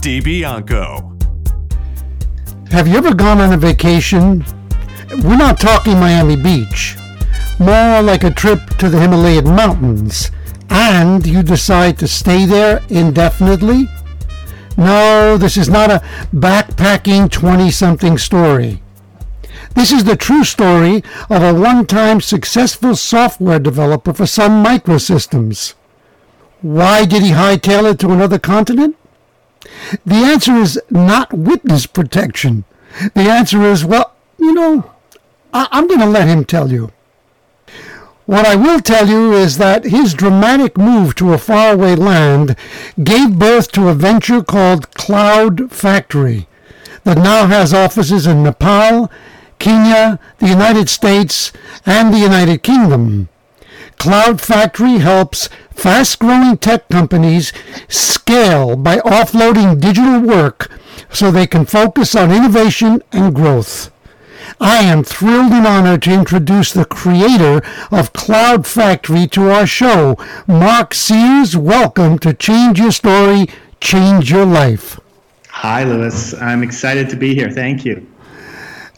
[0.00, 1.12] DiBianco.
[2.70, 4.44] Have you ever gone on a vacation?
[5.22, 6.96] We're not talking Miami Beach,
[7.58, 10.30] more like a trip to the Himalayan mountains,
[10.68, 13.88] and you decide to stay there indefinitely?
[14.76, 16.02] No, this is not a
[16.34, 18.82] backpacking 20 something story.
[19.74, 25.74] This is the true story of a one time successful software developer for Sun Microsystems.
[26.62, 28.96] Why did he hightail it to another continent?
[30.04, 32.64] The answer is not witness protection.
[33.14, 34.90] The answer is, well, you know,
[35.52, 36.92] I- am going to let him tell you.
[38.26, 42.56] What I will tell you is that his dramatic move to a faraway land
[43.02, 46.48] gave birth to a venture called Cloud Factory
[47.04, 49.10] that now has offices in Nepal,
[49.60, 51.52] Kenya, the United States,
[51.86, 53.28] and the United Kingdom.
[53.98, 57.52] Cloud Factory helps fast growing tech companies
[57.88, 60.70] scale by offloading digital work
[61.10, 63.90] so they can focus on innovation and growth.
[64.60, 70.16] I am thrilled and honored to introduce the creator of Cloud Factory to our show.
[70.46, 73.48] Mark Sears, welcome to Change Your Story,
[73.80, 74.98] Change Your Life.
[75.48, 76.34] Hi, Louis.
[76.34, 77.50] I'm excited to be here.
[77.50, 78.06] Thank you.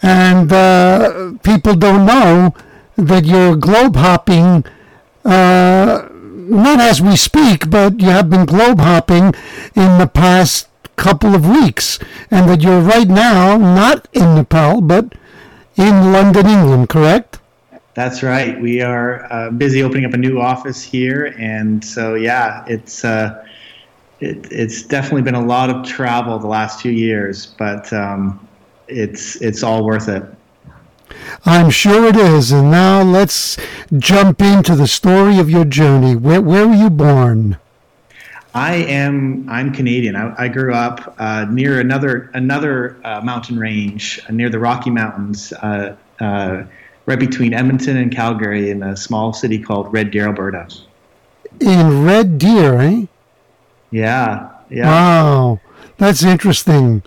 [0.03, 2.55] And uh, people don't know
[2.97, 4.65] that you're globe hopping
[5.29, 9.35] uh, not as we speak, but you have been globe hopping
[9.75, 11.99] in the past couple of weeks,
[12.31, 15.15] and that you're right now not in Nepal, but
[15.77, 17.39] in London, England, correct?
[17.95, 18.61] That's right.
[18.61, 23.45] We are uh, busy opening up a new office here, and so yeah, it's uh,
[24.21, 28.47] it, it's definitely been a lot of travel the last two years, but um,
[28.87, 30.25] it's it's all worth it.
[31.45, 32.53] I'm sure it is.
[32.53, 33.57] And now let's
[33.97, 36.17] jump into the story of your journey.
[36.17, 37.59] Where, where were you born?
[38.55, 39.49] I am.
[39.49, 40.17] I'm Canadian.
[40.17, 44.91] I, I grew up uh, near another another uh, mountain range uh, near the Rocky
[44.91, 46.65] Mountains, uh, uh,
[47.07, 50.67] right between Edmonton and Calgary, in a small city called Red Deer, Alberta.
[51.61, 53.07] In Red Deer, eh?
[53.91, 54.51] Yeah.
[54.71, 54.87] Yeah.
[54.87, 55.61] Wow,
[55.99, 57.03] that's interesting.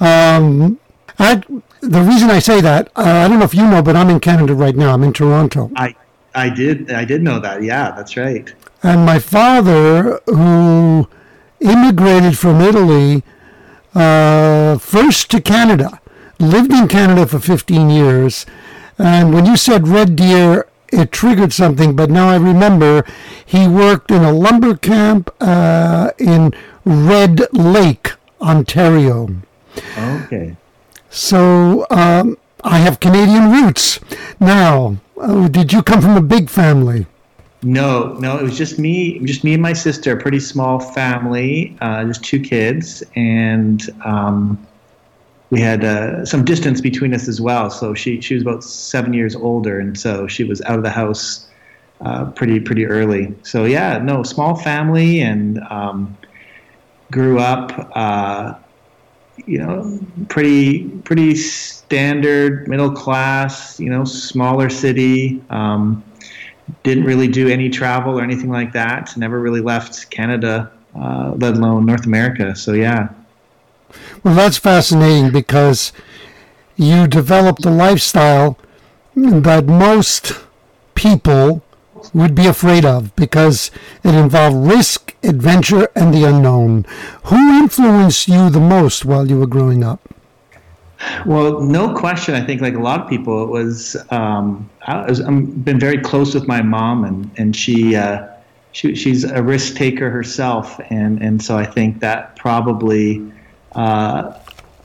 [0.00, 0.78] Um,
[1.18, 1.42] I
[1.88, 4.20] the reason I say that, uh, I don't know if you know, but I'm in
[4.20, 4.92] Canada right now.
[4.94, 5.70] I'm in Toronto.
[5.76, 5.94] I
[6.34, 7.62] I did I did know that.
[7.62, 8.52] Yeah, that's right.
[8.82, 11.08] And my father, who
[11.60, 13.22] immigrated from Italy
[13.94, 16.00] uh, first to Canada,
[16.38, 18.44] lived in Canada for 15 years.
[18.98, 21.96] And when you said Red Deer, it triggered something.
[21.96, 23.04] But now I remember
[23.44, 29.28] he worked in a lumber camp uh, in Red Lake, Ontario.
[29.96, 30.56] Okay.
[31.14, 34.00] So um, I have Canadian roots.
[34.40, 37.06] Now, uh, did you come from a big family?
[37.62, 40.16] No, no, it was just me, just me and my sister.
[40.16, 44.66] Pretty small family, uh, just two kids, and um,
[45.50, 47.70] we had uh, some distance between us as well.
[47.70, 50.90] So she she was about seven years older, and so she was out of the
[50.90, 51.48] house
[52.00, 53.32] uh, pretty pretty early.
[53.44, 56.18] So yeah, no, small family, and um,
[57.12, 58.54] grew up uh,
[59.46, 65.42] you know, pretty pretty standard middle class, you know, smaller city.
[65.50, 66.04] Um,
[66.82, 69.16] didn't really do any travel or anything like that.
[69.16, 72.54] Never really left Canada, uh, let alone North America.
[72.56, 73.08] So yeah.
[74.22, 75.92] Well, that's fascinating because
[76.76, 78.58] you developed a lifestyle
[79.14, 80.40] that most
[80.94, 81.63] people
[82.12, 83.70] would be afraid of because
[84.02, 86.84] it involved risk, adventure, and the unknown.
[87.24, 90.00] Who influenced you the most while you were growing up?
[91.26, 92.34] Well, no question.
[92.34, 93.96] I think, like a lot of people, it was.
[94.10, 98.26] Um, I was, I've been very close with my mom, and and she, uh,
[98.72, 103.32] she she's a risk taker herself, and and so I think that probably.
[103.72, 104.38] Uh,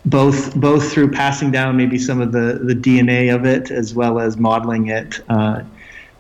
[0.06, 4.18] both both through passing down maybe some of the, the DNA of it as well
[4.18, 5.62] as modeling it, uh,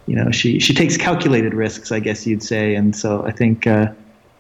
[0.09, 3.67] you know, she she takes calculated risks, I guess you'd say, and so I think
[3.67, 3.94] uh,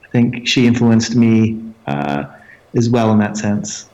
[0.03, 2.25] I think she influenced me uh,
[2.75, 3.87] as well in that sense.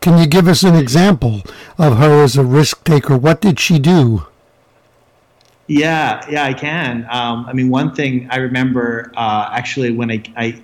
[0.00, 1.40] Can you give us an example
[1.78, 3.16] of her as a risk taker?
[3.16, 4.26] What did she do?
[5.68, 7.06] Yeah, yeah, I can.
[7.10, 10.62] Um, I mean, one thing I remember uh, actually when I, I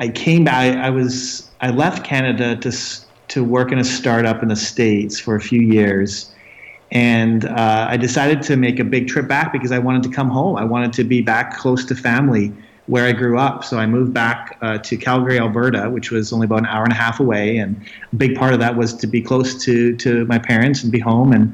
[0.00, 0.54] I came back.
[0.56, 2.72] I, I was I left Canada to
[3.28, 6.32] to work in a startup in the states for a few years,
[6.90, 10.30] and uh, I decided to make a big trip back because I wanted to come
[10.30, 10.56] home.
[10.56, 12.52] I wanted to be back close to family
[12.86, 13.64] where I grew up.
[13.64, 16.92] So I moved back uh, to Calgary, Alberta, which was only about an hour and
[16.92, 17.76] a half away, and
[18.10, 20.98] a big part of that was to be close to to my parents and be
[20.98, 21.32] home.
[21.32, 21.52] And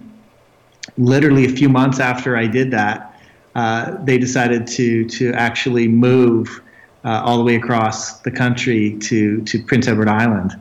[0.96, 3.20] literally a few months after I did that,
[3.56, 6.62] uh, they decided to to actually move
[7.04, 10.52] uh, all the way across the country to to Prince Edward Island,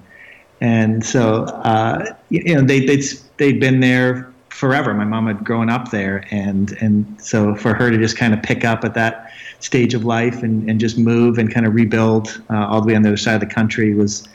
[0.60, 3.06] and so uh, you know they they'd
[3.38, 4.94] they'd been there forever.
[4.94, 8.42] My mom had grown up there, and and so for her to just kind of
[8.42, 12.42] pick up at that stage of life and, and just move and kind of rebuild
[12.50, 14.28] uh, all the way on the other side of the country was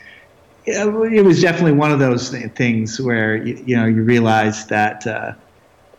[0.65, 5.33] it was definitely one of those things where you, you know you realize that uh,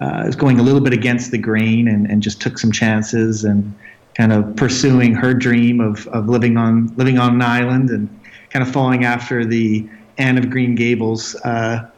[0.01, 2.71] uh, it was going a little bit against the grain and, and just took some
[2.71, 3.75] chances and
[4.15, 8.09] kind of pursuing her dream of, of living on living on an island and
[8.51, 9.89] kind of following after the
[10.19, 11.89] Anne of Green Gables, uh,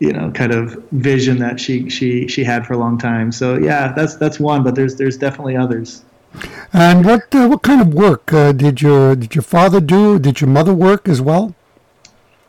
[0.00, 3.30] you know, kind of vision that she she she had for a long time.
[3.32, 6.02] So yeah, that's that's one, but there's there's definitely others.
[6.72, 10.18] And what uh, what kind of work uh, did your did your father do?
[10.18, 11.54] Did your mother work as well?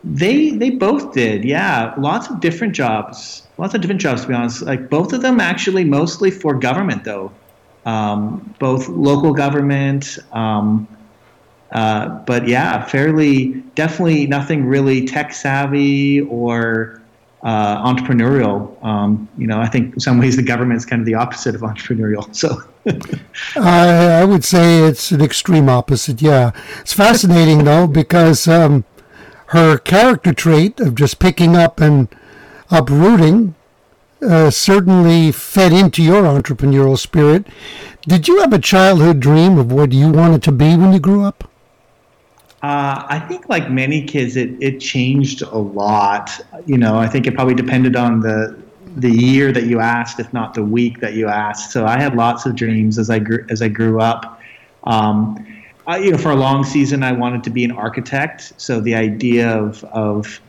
[0.04, 1.46] They they both did.
[1.46, 3.44] Yeah, lots of different jobs.
[3.58, 4.64] Lots of different jobs to be honest.
[4.64, 7.32] Like both of them actually mostly for government though
[7.86, 10.88] um, both local government, um,
[11.72, 17.01] uh, but yeah, fairly definitely nothing really tech savvy or
[17.44, 18.84] uh, entrepreneurial.
[18.84, 21.56] Um, you know, I think in some ways the government is kind of the opposite
[21.56, 22.28] of entrepreneurial.
[22.42, 22.64] So.
[23.56, 26.22] I, I would say it's an extreme opposite.
[26.22, 28.86] Yeah, it's fascinating though because um,
[29.48, 32.08] her character trait of just picking up and
[32.72, 33.54] uprooting
[34.22, 37.46] uh, certainly fed into your entrepreneurial spirit.
[38.08, 41.24] Did you have a childhood dream of what you wanted to be when you grew
[41.24, 41.51] up?
[42.64, 46.30] Uh, I think, like many kids, it, it changed a lot.
[46.68, 48.62] You know, I think it probably depended on the
[48.98, 51.72] the year that you asked, if not the week that you asked.
[51.72, 54.40] So I had lots of dreams as I grew as I grew up.
[54.84, 55.46] Um,
[55.88, 58.54] I, you know, for a long season, I wanted to be an architect.
[58.58, 60.40] So the idea of of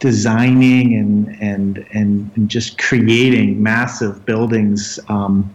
[0.00, 5.54] designing and and and, just creating massive buildings um,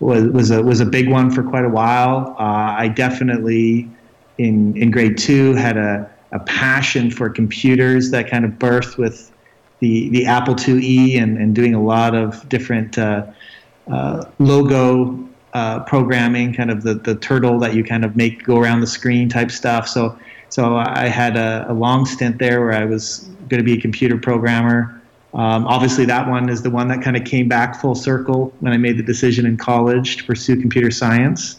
[0.00, 2.36] was was a was a big one for quite a while.
[2.38, 3.88] Uh, I definitely
[4.38, 9.32] in in grade two had a a passion for computers that kind of birthed with
[9.80, 13.26] the the Apple IIe and and doing a lot of different uh,
[13.90, 15.22] uh, logo.
[15.54, 18.86] Uh, programming, kind of the, the turtle that you kind of make go around the
[18.86, 19.88] screen type stuff.
[19.88, 20.18] So,
[20.50, 23.80] so I had a, a long stint there where I was going to be a
[23.80, 25.00] computer programmer.
[25.32, 28.72] Um, obviously, that one is the one that kind of came back full circle when
[28.72, 31.58] I made the decision in college to pursue computer science.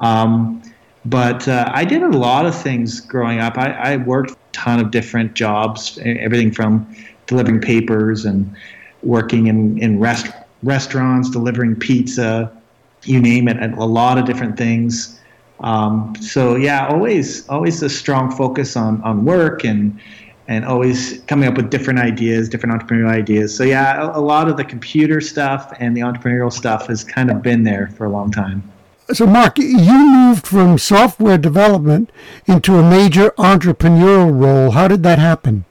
[0.00, 0.62] Um,
[1.04, 3.58] but uh, I did a lot of things growing up.
[3.58, 6.86] I, I, worked a ton of different jobs, everything from
[7.26, 8.54] delivering papers and
[9.02, 12.50] working in, in rest, restaurants, delivering pizza,
[13.02, 15.20] you name it, a lot of different things.
[15.60, 19.98] Um, so yeah, always always a strong focus on on work and
[20.48, 23.56] and always coming up with different ideas, different entrepreneurial ideas.
[23.56, 27.30] So yeah, a, a, lot of the computer stuff and the entrepreneurial stuff has kind
[27.30, 28.62] of been there for a long time.
[29.12, 32.10] So Mark, you moved from software development
[32.46, 34.70] into a major entrepreneurial role.
[34.70, 35.64] How did that happen?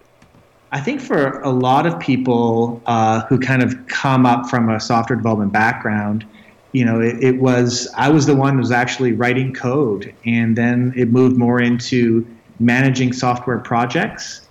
[0.72, 4.80] I think for a lot of people uh, who kind of come up from a
[4.80, 6.26] software development background,
[6.74, 10.56] you know, it, it was I was the one who was actually writing code, and
[10.56, 12.26] then it moved more into
[12.60, 14.48] managing software projects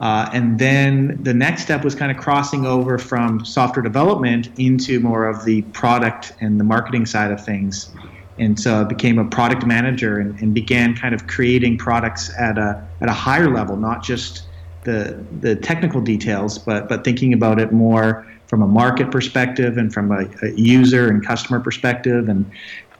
[0.00, 5.00] uh, and then the next step was kind of crossing over from software development into
[5.00, 7.90] more of the product and the marketing side of things.
[8.38, 12.58] And so I became a product manager and, and began kind of creating products at
[12.58, 14.42] a, at a higher level, not just
[14.84, 19.92] the, the technical details, but, but thinking about it more from a market perspective and
[19.92, 22.28] from a, a user and customer perspective.
[22.28, 22.50] And,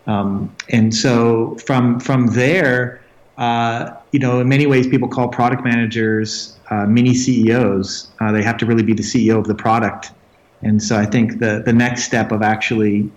[0.06, 3.02] um, and so from, from there,
[3.38, 8.10] uh, you know, in many ways, people call product managers uh, mini CEOs.
[8.20, 10.10] Uh, they have to really be the CEO of the product.
[10.62, 13.10] And so I think the, the next step of actually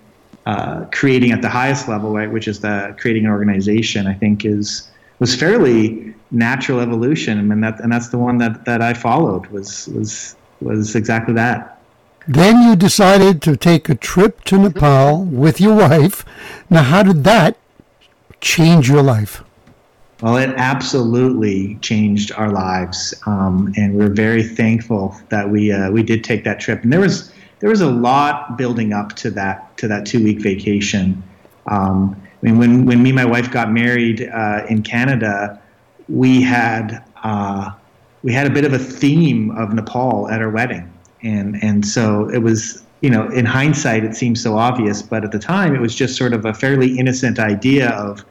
[0.49, 4.45] uh, creating at the highest level, right, which is the creating an organization, I think
[4.45, 4.89] is
[5.19, 7.37] was fairly natural evolution.
[7.37, 11.33] I mean, that, and that's the one that, that I followed was was was exactly
[11.35, 11.59] that.
[12.27, 16.25] Then you decided to take a trip to Nepal with your wife.
[16.69, 17.57] Now, how did that
[18.41, 19.43] change your life?
[20.21, 26.01] Well, it absolutely changed our lives, um, and we're very thankful that we uh, we
[26.03, 26.83] did take that trip.
[26.83, 30.41] And there was there was a lot building up to that to that two week
[30.41, 31.21] vacation.
[31.67, 35.61] Um, I mean, when when me and my wife got married uh, in Canada,
[36.07, 37.71] we had uh,
[38.23, 42.29] we had a bit of a theme of Nepal at our wedding, and and so
[42.29, 45.81] it was you know in hindsight it seems so obvious, but at the time it
[45.81, 48.23] was just sort of a fairly innocent idea of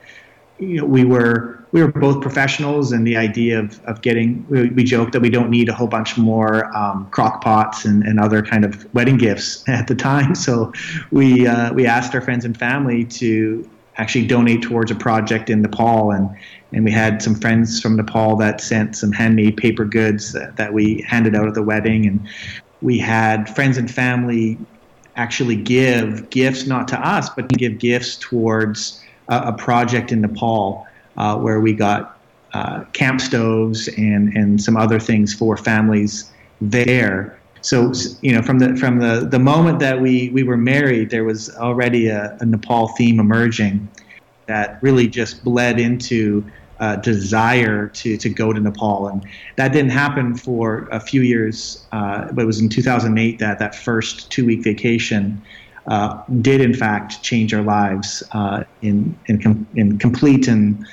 [0.58, 4.70] you know we were we were both professionals, and the idea of, of getting we,
[4.70, 8.18] we joked that we don't need a whole bunch more um, crock pots and, and
[8.18, 10.34] other kind of wedding gifts at the time.
[10.34, 10.72] So
[11.10, 15.62] we uh, we asked our friends and family to actually donate towards a project in
[15.62, 16.28] Nepal, and
[16.72, 20.72] and we had some friends from Nepal that sent some handmade paper goods that, that
[20.72, 22.26] we handed out at the wedding, and
[22.80, 24.58] we had friends and family
[25.16, 30.86] actually give gifts not to us but give gifts towards a, a project in Nepal
[31.16, 32.18] uh, where we got
[32.54, 37.38] uh, camp stoves and and some other things for families there.
[37.60, 37.92] So
[38.22, 41.54] you know, from the from the the moment that we we were married, there was
[41.56, 43.88] already a, a Nepal theme emerging
[44.46, 46.44] that really just bled into
[46.80, 51.86] uh, desire to to go to Nepal, and that didn't happen for a few years.
[51.92, 55.42] Uh, but it was in 2008 that that first two week vacation
[55.88, 60.86] uh, did in fact change our lives uh, in in, com- in complete and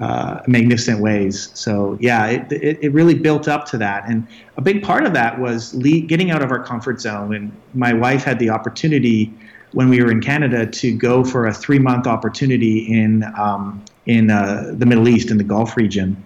[0.00, 1.50] uh, magnificent ways.
[1.54, 5.12] So yeah, it, it, it, really built up to that, and a big part of
[5.12, 7.34] that was le- getting out of our comfort zone.
[7.34, 9.32] And my wife had the opportunity
[9.72, 14.30] when we were in Canada to go for a three month opportunity in um, in
[14.30, 16.22] uh, the Middle East in the Gulf region,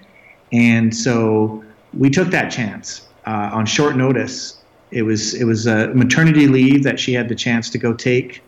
[0.53, 4.63] and so we took that chance uh, on short notice.
[4.97, 8.43] It was it was a maternity leave that she had the chance to go take,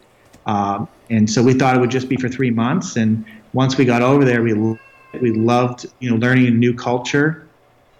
[0.46, 2.96] um, and so we thought it would just be for three months.
[2.96, 4.54] And once we got over there, we
[5.20, 7.46] we loved, you know, learning a new culture,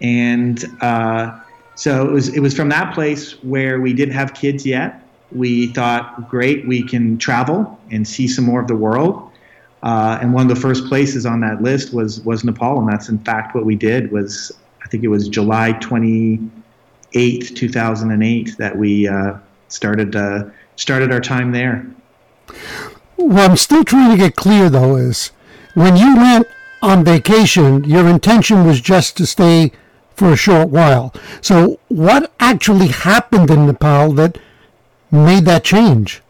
[0.00, 1.38] and uh,
[1.74, 2.34] so it was.
[2.34, 5.02] It was from that place where we didn't have kids yet.
[5.30, 9.30] We thought, great, we can travel and see some more of the world.
[9.82, 13.10] Uh, and one of the first places on that list was was Nepal, and that's
[13.10, 14.10] in fact what we did.
[14.10, 16.40] Was I think it was July twenty
[17.14, 19.38] eighth, two thousand and eight, that we uh,
[19.68, 20.44] started uh,
[20.76, 21.86] started our time there.
[23.16, 25.32] What I'm still trying to get clear though is
[25.74, 26.46] when you went
[26.82, 29.72] on vacation, your intention was just to stay
[30.14, 31.14] for a short while.
[31.40, 34.38] So, what actually happened in Nepal that
[35.10, 36.22] made that change?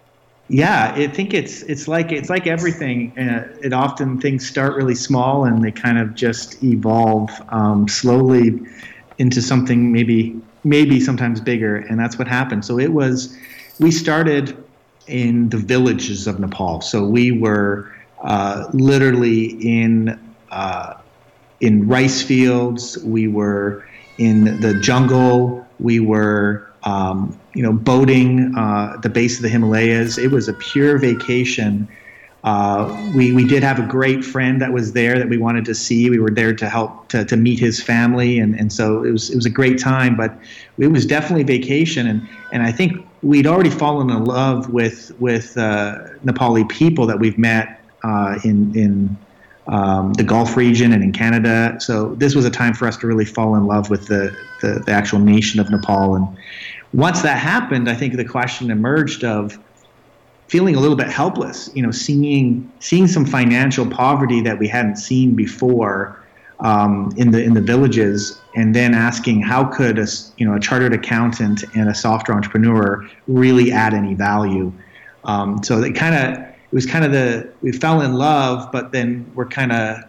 [0.48, 3.18] Yeah, I think it's it's like it's like everything.
[3.18, 8.60] Uh, it often things start really small and they kind of just evolve um, slowly
[9.18, 12.64] into something maybe maybe sometimes bigger, and that's what happened.
[12.64, 13.36] So it was
[13.80, 14.56] we started
[15.06, 16.80] in the villages of Nepal.
[16.80, 17.90] So we were
[18.22, 20.18] uh, literally in
[20.50, 20.94] uh,
[21.60, 22.98] in rice fields.
[23.04, 23.84] We were
[24.18, 25.66] in the jungle.
[25.78, 30.18] We were, um, you know, boating uh, the base of the Himalayas.
[30.18, 31.88] It was a pure vacation.
[32.44, 35.74] Uh, we, we did have a great friend that was there that we wanted to
[35.74, 36.08] see.
[36.08, 39.30] We were there to help to, to meet his family, and, and so it was
[39.30, 40.16] it was a great time.
[40.16, 40.38] But
[40.78, 45.56] it was definitely vacation, and, and I think we'd already fallen in love with with
[45.58, 49.16] uh, Nepali people that we've met uh, in in
[49.68, 51.76] um, the Gulf region and in Canada.
[51.80, 54.82] So this was a time for us to really fall in love with the, the,
[54.86, 56.16] the actual nation of Nepal.
[56.16, 56.26] And
[56.94, 59.58] once that happened, I think the question emerged of
[60.48, 61.70] feeling a little bit helpless.
[61.74, 66.20] You know, seeing seeing some financial poverty that we hadn't seen before
[66.60, 70.60] um, in the in the villages, and then asking how could a you know a
[70.60, 74.72] chartered accountant and a software entrepreneur really add any value.
[75.24, 78.92] Um, so it kind of it was kind of the we fell in love, but
[78.92, 80.04] then we're kind of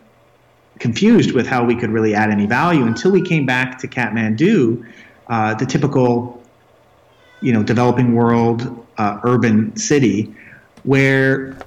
[0.79, 4.85] confused with how we could really add any value until we came back to Kathmandu,
[5.27, 6.41] uh, the typical,
[7.41, 10.33] you know, developing world uh, urban city,
[10.83, 11.65] where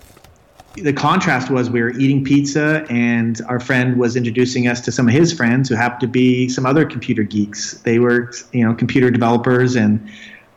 [0.76, 5.06] the contrast was we were eating pizza and our friend was introducing us to some
[5.06, 7.74] of his friends who happened to be some other computer geeks.
[7.80, 10.08] They were, you know, computer developers, and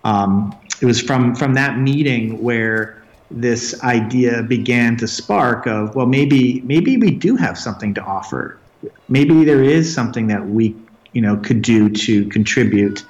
[0.04, 3.02] um, it was from from that meeting where
[3.32, 8.60] this idea began to spark of well maybe maybe we do have something to offer
[9.10, 10.76] maybe there is something that we
[11.14, 13.04] you know could do to contribute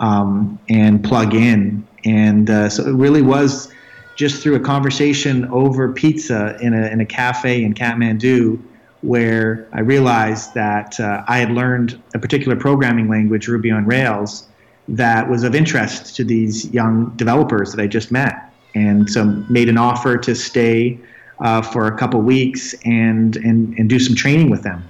[0.00, 3.72] um, and plug in and uh, so it really was
[4.16, 8.62] just through a conversation over pizza in a, in a cafe in Kathmandu
[9.00, 14.46] where I realized that uh, I had learned a particular programming language, Ruby on Rails,
[14.88, 19.68] that was of interest to these young developers that I just met and so made
[19.68, 20.98] an offer to stay
[21.40, 24.84] uh, for a couple weeks and, and and do some training with them.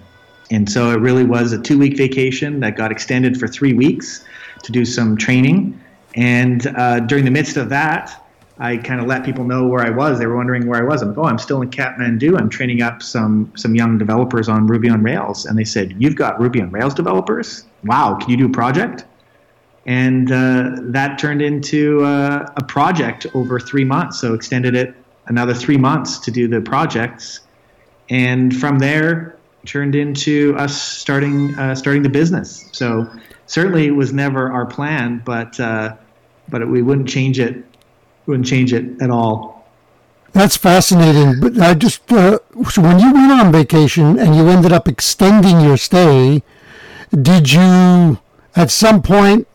[0.51, 4.25] And so it really was a two week vacation that got extended for three weeks
[4.63, 5.81] to do some training.
[6.15, 8.19] And uh, during the midst of that,
[8.59, 10.19] I kind of let people know where I was.
[10.19, 11.03] They were wondering where I was.
[11.03, 12.39] I'm like, oh, I'm still in Kathmandu.
[12.39, 15.47] I'm training up some some young developers on Ruby on Rails.
[15.47, 17.65] And they said, you've got Ruby on Rails developers?
[17.85, 19.05] Wow, can you do a project?
[19.87, 24.21] And uh, that turned into uh, a project over three months.
[24.21, 24.95] So extended it
[25.27, 27.41] another three months to do the projects.
[28.11, 32.69] And from there, turned into us starting uh, starting the business.
[32.73, 33.11] So
[33.47, 35.97] certainly it was never our plan, but uh,
[36.49, 37.65] but we wouldn't change it
[38.27, 39.67] wouldn't change it at all.
[40.33, 41.41] That's fascinating.
[41.41, 42.39] But I just uh,
[42.71, 46.43] so when you went on vacation and you ended up extending your stay,
[47.11, 48.19] did you
[48.57, 49.47] at some point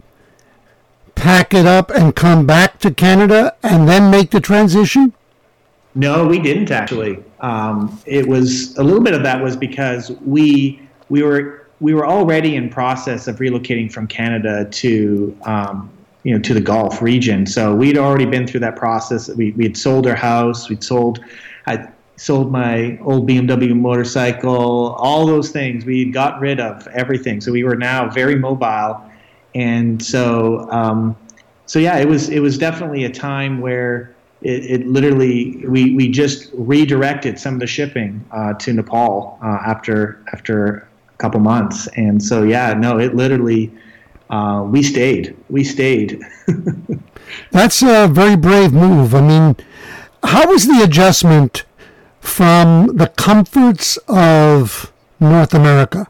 [1.15, 5.13] pack it up and come back to Canada and then make the transition?
[5.95, 7.23] No, we didn't actually.
[7.39, 10.79] Um, it was a little bit of that was because we
[11.09, 15.89] we were we were already in process of relocating from Canada to um,
[16.23, 17.45] you know to the Gulf region.
[17.45, 19.29] So we'd already been through that process.
[19.29, 20.69] We we had sold our house.
[20.69, 21.23] We'd sold.
[21.65, 24.95] I sold my old BMW motorcycle.
[24.97, 27.41] All those things we got rid of everything.
[27.41, 29.01] So we were now very mobile,
[29.55, 31.15] and so um,
[31.65, 34.13] so yeah, it was it was definitely a time where.
[34.43, 39.47] It, it, literally we, we just redirected some of the shipping uh, to Nepal uh,
[39.65, 43.71] after after a couple months and so yeah no it literally
[44.29, 45.35] uh, we stayed.
[45.49, 46.21] We stayed.
[47.51, 49.15] That's a very brave move.
[49.15, 49.55] I mean,
[50.23, 51.63] how was the adjustment
[52.19, 56.07] from the comforts of North America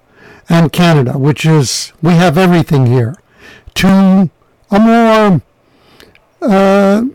[0.49, 3.15] and Canada, which is we have everything here,
[3.75, 4.29] to
[4.71, 5.41] a more,
[6.41, 7.05] uh,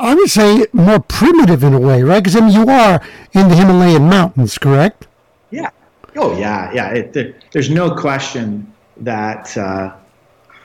[0.00, 2.22] I would say, more primitive in a way, right?
[2.22, 3.02] Because I mean, you are
[3.32, 5.06] in the Himalayan mountains, correct?
[5.50, 5.70] Yeah.
[6.16, 6.88] Oh, yeah, yeah.
[6.90, 9.56] It, there, there's no question that.
[9.56, 9.94] Uh,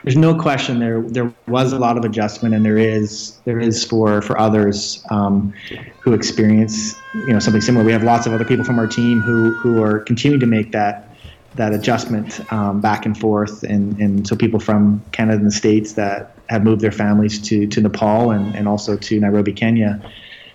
[0.03, 3.83] there's no question there there was a lot of adjustment and there is there is
[3.83, 5.53] for for others um,
[5.99, 7.85] who experience you know something similar.
[7.85, 10.71] We have lots of other people from our team who who are continuing to make
[10.71, 11.09] that
[11.55, 13.63] that adjustment um, back and forth.
[13.63, 17.67] And and so people from Canada and the States that have moved their families to
[17.67, 20.01] to Nepal and and also to Nairobi Kenya.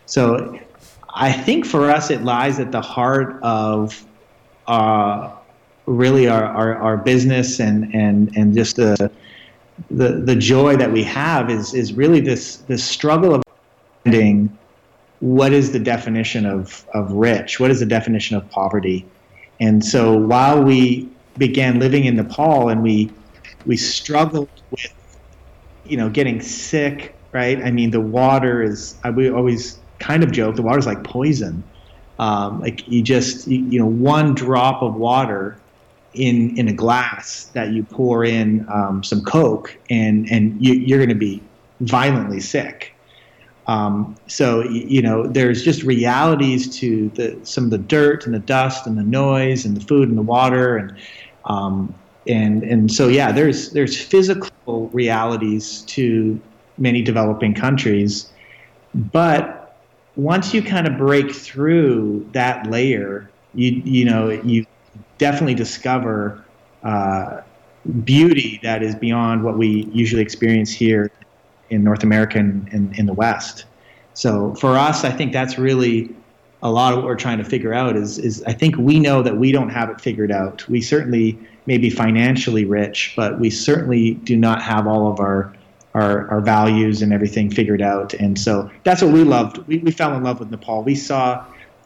[0.06, 0.58] So
[1.14, 4.04] I think for us it lies at the heart of
[4.66, 5.30] uh,
[5.86, 9.10] really our, our, our business and, and, and just the,
[9.90, 13.42] the the joy that we have is is really this this struggle of
[14.04, 14.56] finding
[15.20, 19.06] what is the definition of of rich, what is the definition of poverty,
[19.60, 21.08] and so while we
[21.38, 23.10] began living in Nepal and we
[23.66, 24.92] we struggled with
[25.84, 27.62] you know getting sick, right?
[27.62, 31.04] I mean, the water is I we always kind of joke the water is like
[31.04, 31.62] poison.
[32.18, 35.58] Um, like you just you, you know one drop of water
[36.14, 40.98] in in a glass that you pour in um, some Coke, and and you, are
[40.98, 41.42] going to be
[41.80, 42.94] violently sick.
[43.66, 48.40] Um, so you know, there's just realities to the some of the dirt and the
[48.40, 50.96] dust and the noise and the food and the water and
[51.46, 51.94] um,
[52.26, 56.40] and and so yeah, there's there's physical realities to
[56.78, 58.30] many developing countries,
[58.94, 59.76] but
[60.16, 64.66] once you kind of break through that layer, you you know you
[65.18, 66.44] definitely discover
[66.82, 67.40] uh,
[68.04, 71.10] beauty that is beyond what we usually experience here
[71.70, 73.64] in North America and in, in the West.
[74.14, 76.14] So for us, I think that's really
[76.62, 79.22] a lot of what we're trying to figure out is, is I think we know
[79.22, 80.66] that we don't have it figured out.
[80.68, 85.54] We certainly may be financially rich, but we certainly do not have all of our,
[85.94, 88.14] our, our values and everything figured out.
[88.14, 89.58] And so that's what we loved.
[89.66, 90.82] We, we fell in love with Nepal.
[90.82, 91.44] We saw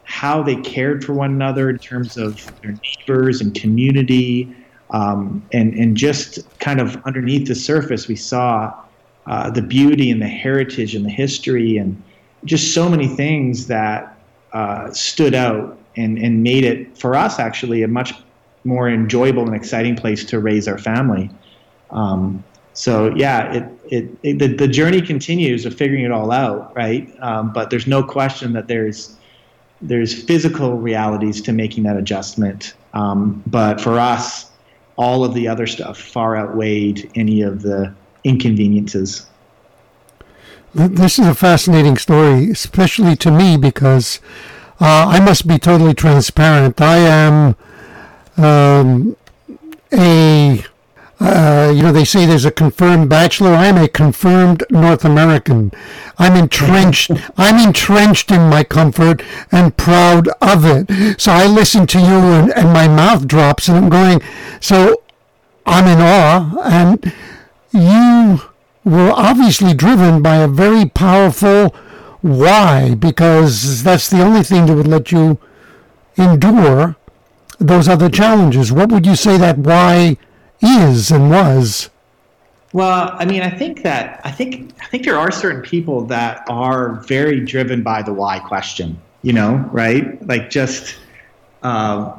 [0.08, 4.56] how they cared for one another in terms of their neighbors and community.
[4.90, 8.74] Um, and, and just kind of underneath the surface, we saw
[9.26, 12.02] uh, the beauty and the heritage and the history and
[12.46, 14.18] just so many things that
[14.54, 18.14] uh, stood out and, and made it, for us, actually, a much
[18.64, 21.30] more enjoyable and exciting place to raise our family.
[21.90, 22.42] Um,
[22.72, 27.14] so yeah, it, it, it, the, the journey continues of figuring it all out, right?
[27.20, 29.17] Um, but there's no question that there's
[29.80, 32.74] there's physical realities to making that adjustment.
[32.94, 34.50] Um, but for us,
[34.96, 39.26] all of the other stuff far outweighed any of the inconveniences.
[40.74, 44.20] This is a fascinating story, especially to me because
[44.80, 46.80] uh, I must be totally transparent.
[46.80, 47.56] I am
[48.36, 49.16] um,
[49.92, 50.64] a
[51.20, 53.50] uh, you know, they say there's a confirmed bachelor.
[53.50, 55.72] I'm a confirmed North American.
[56.16, 57.10] I'm entrenched.
[57.36, 61.20] I'm entrenched in my comfort and proud of it.
[61.20, 64.20] So I listen to you and, and my mouth drops and I'm going,
[64.60, 65.02] so
[65.66, 66.56] I'm in awe.
[66.64, 67.12] And
[67.72, 68.42] you
[68.84, 71.74] were obviously driven by a very powerful
[72.20, 75.38] why, because that's the only thing that would let you
[76.16, 76.96] endure
[77.58, 78.72] those other challenges.
[78.72, 80.16] What would you say that why
[80.62, 81.90] is and was?
[82.72, 86.44] Well, I mean, I think that I think I think there are certain people that
[86.48, 89.00] are very driven by the why question.
[89.22, 90.24] You know, right?
[90.26, 90.96] Like just,
[91.62, 92.12] uh,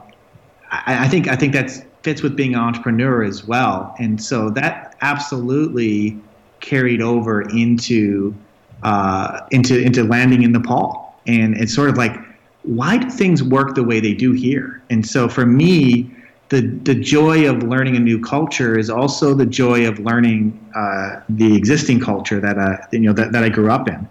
[0.70, 1.72] I, I think I think that
[2.04, 6.18] fits with being an entrepreneur as well, and so that absolutely
[6.60, 8.36] carried over into
[8.84, 12.16] uh, into into landing in Nepal, and it's sort of like
[12.64, 14.82] why do things work the way they do here?
[14.90, 16.12] And so for me,
[16.50, 21.22] the the joy of learning a new culture is also the joy of learning uh,
[21.30, 24.08] the existing culture that I you know that, that I grew up in,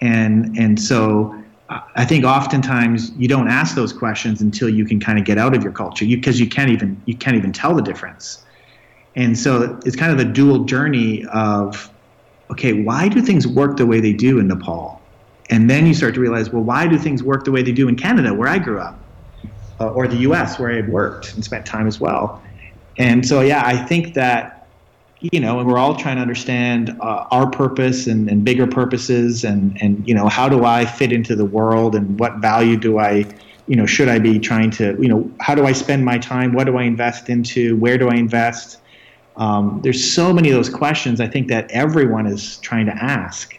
[0.00, 1.34] and and so
[1.96, 5.56] I think oftentimes you don't ask those questions until you can kind of get out
[5.56, 6.04] of your culture.
[6.04, 8.44] Because you, you can't even you can't even tell the difference,
[9.16, 11.90] and so it's kind of the dual journey of
[12.50, 15.00] okay why do things work the way they do in Nepal,
[15.48, 17.88] and then you start to realize well why do things work the way they do
[17.88, 18.98] in Canada where I grew up
[19.82, 20.58] uh, or the U.S.
[20.58, 22.40] where I had worked and spent time as well.
[22.98, 24.62] And so, yeah, I think that
[25.20, 29.44] you know, and we're all trying to understand uh, our purpose and, and bigger purposes,
[29.44, 32.98] and and you know, how do I fit into the world, and what value do
[32.98, 33.24] I,
[33.68, 36.52] you know, should I be trying to, you know, how do I spend my time?
[36.52, 37.76] What do I invest into?
[37.76, 38.80] Where do I invest?
[39.36, 43.56] Um, there's so many of those questions I think that everyone is trying to ask,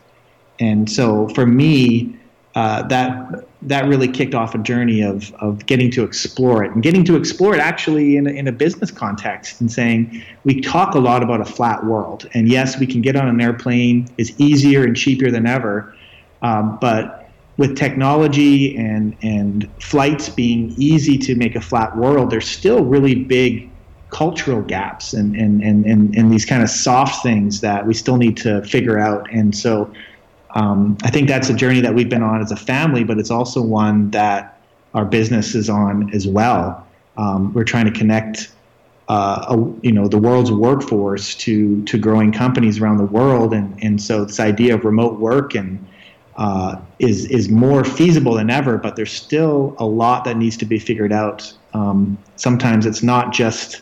[0.59, 2.17] and so for me,
[2.55, 6.71] uh, that that really kicked off a journey of of getting to explore it.
[6.71, 10.61] And getting to explore it actually in a, in a business context and saying we
[10.61, 12.29] talk a lot about a flat world.
[12.33, 15.93] And yes we can get on an airplane it's easier and cheaper than ever
[16.41, 22.47] um, but with technology and and flights being easy to make a flat world there's
[22.47, 23.69] still really big
[24.13, 28.17] cultural gaps and and and and, and these kind of soft things that we still
[28.17, 29.29] need to figure out.
[29.31, 29.91] And so
[30.53, 33.31] um, I think that's a journey that we've been on as a family, but it's
[33.31, 34.61] also one that
[34.93, 36.85] our business is on as well.
[37.17, 38.51] Um, we're trying to connect,
[39.07, 43.81] uh, a, you know, the world's workforce to to growing companies around the world, and
[43.83, 45.85] and so this idea of remote work and
[46.37, 48.77] uh, is is more feasible than ever.
[48.77, 51.51] But there's still a lot that needs to be figured out.
[51.73, 53.81] Um, sometimes it's not just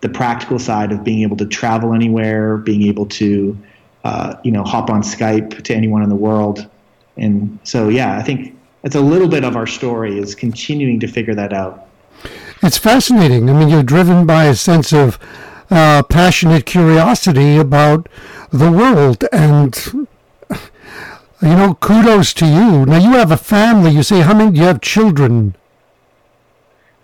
[0.00, 3.56] the practical side of being able to travel anywhere, being able to
[4.04, 6.68] uh, you know, hop on Skype to anyone in the world.
[7.16, 11.06] And so, yeah, I think that's a little bit of our story is continuing to
[11.06, 11.86] figure that out.
[12.62, 13.50] It's fascinating.
[13.50, 15.18] I mean, you're driven by a sense of
[15.70, 18.08] uh, passionate curiosity about
[18.50, 19.74] the world, and
[21.42, 22.86] you know, kudos to you.
[22.86, 23.90] Now, you have a family.
[23.90, 24.52] You say, how many?
[24.52, 25.56] Do you have children?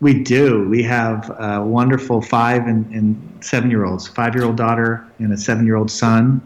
[0.00, 0.68] We do.
[0.68, 5.32] We have a wonderful five and, and seven year olds, five year old daughter and
[5.32, 6.40] a seven year old son.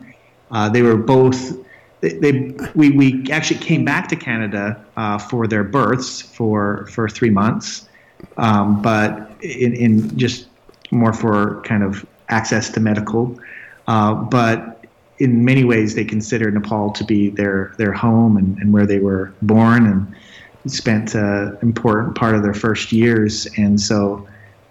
[0.52, 1.58] Uh, they were both.
[2.00, 7.08] They, they, we, we actually came back to Canada uh, for their births for for
[7.08, 7.88] three months,
[8.36, 10.46] um, but in, in just
[10.90, 13.38] more for kind of access to medical.
[13.86, 14.84] Uh, but
[15.18, 18.98] in many ways, they consider Nepal to be their their home and, and where they
[18.98, 23.46] were born and spent an important part of their first years.
[23.56, 24.26] And so,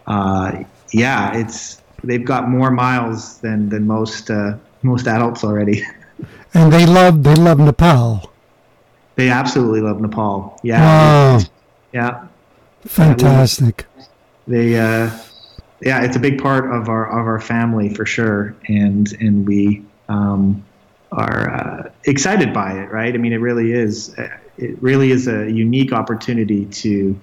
[0.08, 0.64] uh,
[0.94, 5.84] yeah, it's they've got more miles than than most uh, most adults already.
[6.54, 8.30] And they love they love Nepal.
[9.16, 10.60] They absolutely love Nepal.
[10.64, 10.82] Yeah.
[10.82, 11.40] Wow.
[11.94, 12.28] Yeah.
[12.86, 13.86] Fantastic.
[14.48, 15.12] They uh,
[15.82, 19.84] yeah, it's a big part of our of our family for sure, and and we
[20.10, 20.64] um,
[21.12, 22.92] are uh, excited by it.
[22.92, 23.14] Right?
[23.14, 24.18] I mean, it really is.
[24.18, 27.20] Uh, it really is a unique opportunity to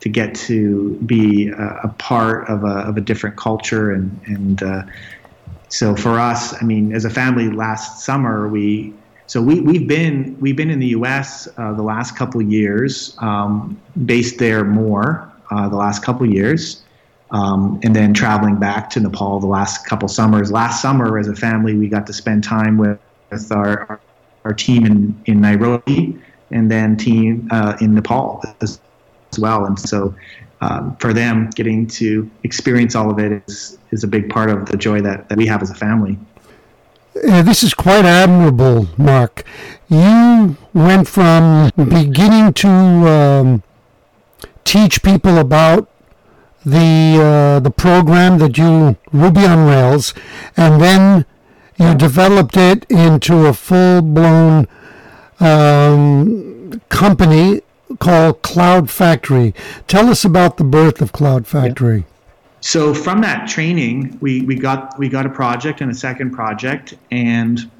[0.00, 4.62] to get to be a, a part of a of a different culture and and
[4.62, 4.82] uh,
[5.68, 8.94] so for us, I mean, as a family, last summer we
[9.26, 11.48] so we we've been we've been in the U.S.
[11.56, 16.84] Uh, the last couple years, um, based there more uh, the last couple years,
[17.32, 20.52] um, and then traveling back to Nepal the last couple summers.
[20.52, 23.00] Last summer, as a family, we got to spend time with,
[23.30, 24.00] with our,
[24.44, 26.16] our, team in in Nairobi,
[26.52, 28.80] and then team uh, in Nepal as,
[29.32, 29.64] as well.
[29.64, 30.14] And so
[30.60, 34.66] um, for them, getting to experience all of it is, is a big part of
[34.66, 36.18] the joy that, that we have as a family.
[37.28, 39.44] Uh, this is quite admirable, Mark.
[39.88, 43.62] You went from beginning to um,
[44.64, 45.88] teach people about
[46.64, 50.12] the uh, the program that you Ruby on Rails,
[50.56, 51.24] and then
[51.78, 54.66] you developed it into a full blown
[55.40, 57.62] um, company
[57.98, 59.54] called Cloud Factory.
[59.86, 61.98] Tell us about the birth of Cloud Factory.
[61.98, 62.04] Yeah.
[62.60, 66.94] So from that training, we, we got we got a project and a second project,
[67.10, 67.70] and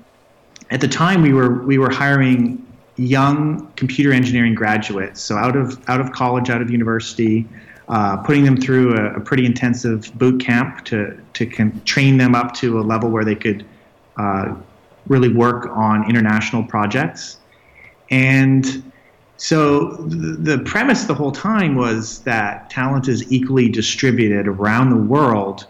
[0.71, 2.65] at the time we were we were hiring
[2.97, 7.47] young computer engineering graduates, so out of out of college, out of university,
[7.89, 12.35] uh, putting them through a, a, pretty intensive boot camp to to con- train them
[12.35, 13.65] up to a level where they could
[14.17, 14.55] uh,
[15.09, 17.39] really work on international projects.
[18.11, 18.93] And
[19.37, 25.67] so the, premise the whole time was that talent is equally distributed around the world,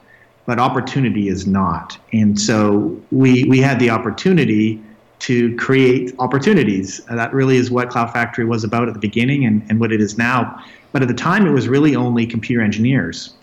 [0.46, 1.98] but opportunity is not.
[2.12, 4.80] And so we we had the opportunity
[5.18, 6.98] to create opportunities.
[7.06, 10.00] that really is what Cloud Factory was about at the beginning and, and what it
[10.00, 10.62] is now.
[10.92, 13.34] But at the time, it was really only computer engineers.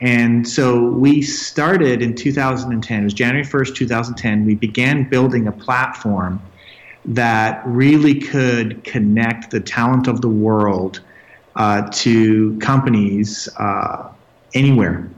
[0.00, 4.44] And so we started in 2010, it was January 1st, 2010.
[4.44, 6.40] We began building a platform
[7.04, 11.00] that really could connect the talent of the world
[11.56, 14.08] uh, to companies uh,
[14.54, 15.08] anywhere.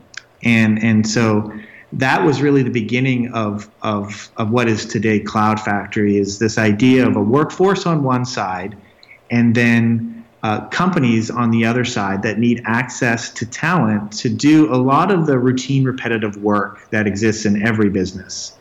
[0.43, 1.53] And, and so
[1.93, 6.57] that was really the beginning of, of, of what is today Cloud Factory is this
[6.57, 8.77] idea of a workforce on one side
[9.31, 14.73] and then uh, companies on the other side that need access to talent to do
[14.73, 18.57] a lot of the routine repetitive work that exists in every business.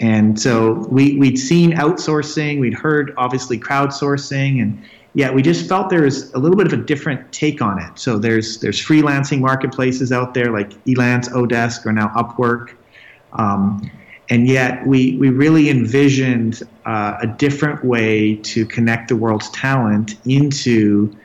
[0.00, 4.82] And so we, we'd seen outsourcing, we'd heard obviously crowdsourcing, and
[5.14, 7.98] yeah, we just felt there was a little bit of a different take on it.
[7.98, 12.74] So there's there's freelancing marketplaces out there like Elance, Odesk, or now Upwork,
[13.32, 13.90] um,
[14.30, 20.14] and yet we we really envisioned uh, a different way to connect the world's talent
[20.24, 21.16] into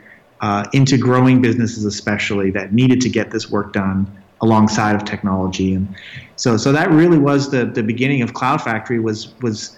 [0.41, 5.73] uh, into growing businesses, especially that needed to get this work done alongside of technology.
[5.73, 5.87] And
[6.35, 9.77] so so that really was the the beginning of Cloud Factory was was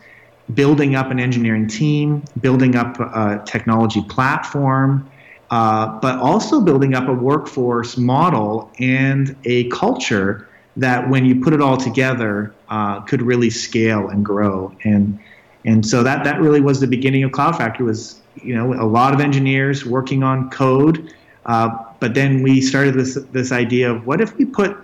[0.53, 5.09] building up an engineering team, building up a technology platform,
[5.49, 10.47] uh, but also building up a workforce model and a culture
[10.77, 14.75] that, when you put it all together, uh, could really scale and grow.
[14.83, 15.19] And
[15.63, 17.85] and so that that really was the beginning of Cloud Factory.
[17.85, 21.13] Was you know a lot of engineers working on code,
[21.45, 21.69] uh,
[22.05, 24.77] but then we started this this idea of what if we put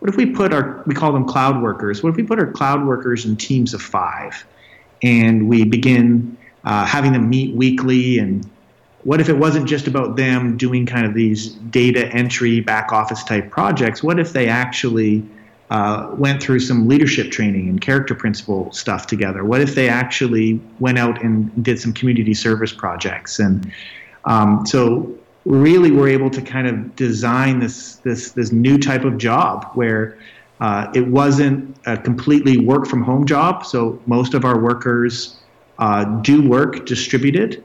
[0.00, 2.02] what if we put our we call them cloud workers?
[2.02, 4.44] What if we put our cloud workers in teams of five?
[5.02, 8.18] and we begin uh, having them meet weekly.
[8.18, 8.48] And
[9.04, 13.22] what if it wasn't just about them doing kind of these data entry, back office
[13.24, 14.02] type projects?
[14.02, 15.24] What if they actually
[15.70, 19.44] uh, went through some leadership training and character principle stuff together?
[19.44, 23.38] What if they actually went out and did some community service projects?
[23.38, 23.72] And
[24.24, 29.16] um, so, really, we're able to kind of design this this this new type of
[29.16, 30.18] job where
[30.60, 35.36] uh, it wasn't a completely work from home job, so most of our workers
[35.78, 37.62] uh, do work distributed,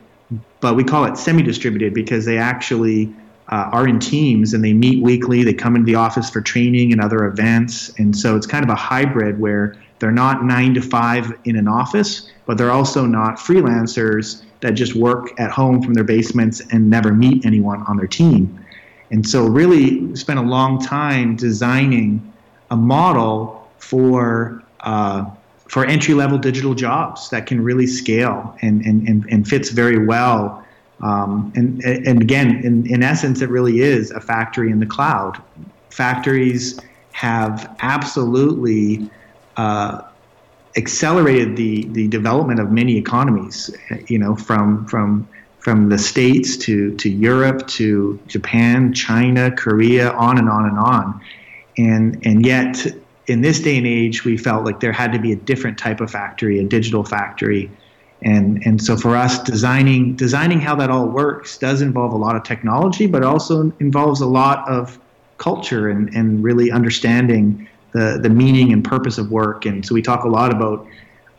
[0.60, 3.14] but we call it semi distributed because they actually
[3.50, 5.44] uh, are in teams and they meet weekly.
[5.44, 7.90] They come into the office for training and other events.
[7.98, 11.68] And so it's kind of a hybrid where they're not nine to five in an
[11.68, 16.90] office, but they're also not freelancers that just work at home from their basements and
[16.90, 18.64] never meet anyone on their team.
[19.12, 22.32] And so, really, spent a long time designing
[22.70, 25.26] a model for uh,
[25.68, 30.06] for entry level digital jobs that can really scale and and, and, and fits very
[30.06, 30.66] well.
[31.02, 35.42] Um, and and again, in, in essence, it really is a factory in the cloud.
[35.90, 36.80] Factories
[37.12, 39.10] have absolutely
[39.58, 40.02] uh,
[40.78, 43.70] accelerated the the development of many economies.
[44.08, 45.28] You know, from from
[45.60, 51.22] from the states to to Europe to Japan, China, Korea, on and on and on
[51.78, 52.86] and and yet
[53.28, 56.02] in this day and age we felt like there had to be a different type
[56.02, 57.70] of factory a digital factory
[58.22, 62.36] and and so for us designing designing how that all works does involve a lot
[62.36, 65.00] of technology but also involves a lot of
[65.38, 69.66] culture and and really understanding the the meaning and purpose of work.
[69.66, 70.88] And so we talk a lot about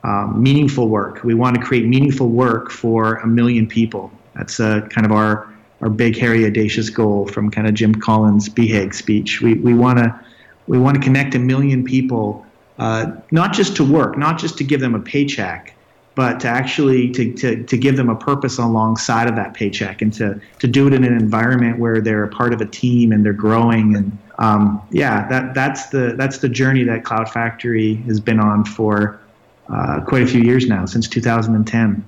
[0.05, 1.23] um, meaningful work.
[1.23, 4.11] We want to create meaningful work for a million people.
[4.35, 5.49] That's uh, kind of our
[5.81, 9.41] our big, hairy, audacious goal from kind of Jim Collins' BHAG speech.
[9.41, 10.21] We we want to
[10.67, 12.47] we want to connect a million people,
[12.79, 15.75] uh, not just to work, not just to give them a paycheck,
[16.15, 20.13] but to actually to, to, to give them a purpose alongside of that paycheck and
[20.15, 23.25] to, to do it in an environment where they're a part of a team and
[23.25, 28.21] they're growing and um, yeah that that's the that's the journey that Cloud Factory has
[28.21, 29.21] been on for
[29.69, 32.05] uh, quite a few years now since 2010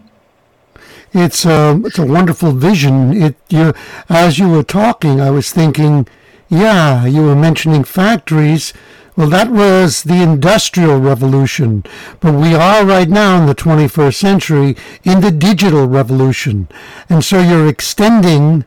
[1.15, 3.13] it's a, um, it's a wonderful vision.
[3.23, 3.73] It you
[4.09, 6.09] as you were talking, I was thinking,
[6.49, 8.73] yeah, you were mentioning factories.
[9.17, 11.85] Well, that was the Industrial Revolution,
[12.19, 16.69] but we are right now in the 21st century in the digital revolution,
[17.09, 18.65] and so you're extending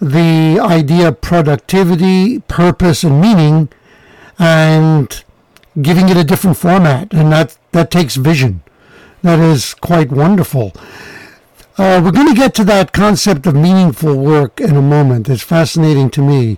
[0.00, 3.68] the idea of productivity, purpose, and meaning,
[4.38, 5.24] and
[5.80, 8.62] giving it a different format, and that that takes vision.
[9.22, 10.72] That is quite wonderful.
[11.76, 15.28] Uh, we're going to get to that concept of meaningful work in a moment.
[15.28, 16.56] It's fascinating to me.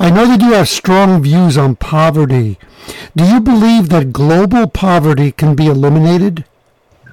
[0.00, 2.58] I know that you have strong views on poverty.
[3.14, 6.44] Do you believe that global poverty can be eliminated?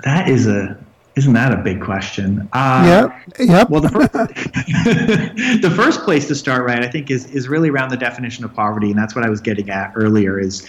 [0.04, 0.78] That is a
[1.16, 2.48] isn't that a big question?
[2.52, 3.46] Uh, yeah.
[3.46, 3.70] Yep.
[3.70, 4.12] Well, the first,
[5.62, 8.54] the first place to start, right, I think, is is really around the definition of
[8.54, 10.40] poverty, and that's what I was getting at earlier.
[10.40, 10.68] Is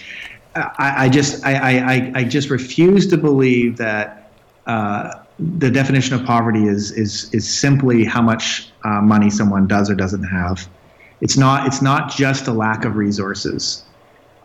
[0.55, 4.31] I, I just I, I I just refuse to believe that
[4.67, 9.89] uh, the definition of poverty is is is simply how much uh, money someone does
[9.89, 10.67] or doesn't have.
[11.19, 13.83] It's not it's not just a lack of resources.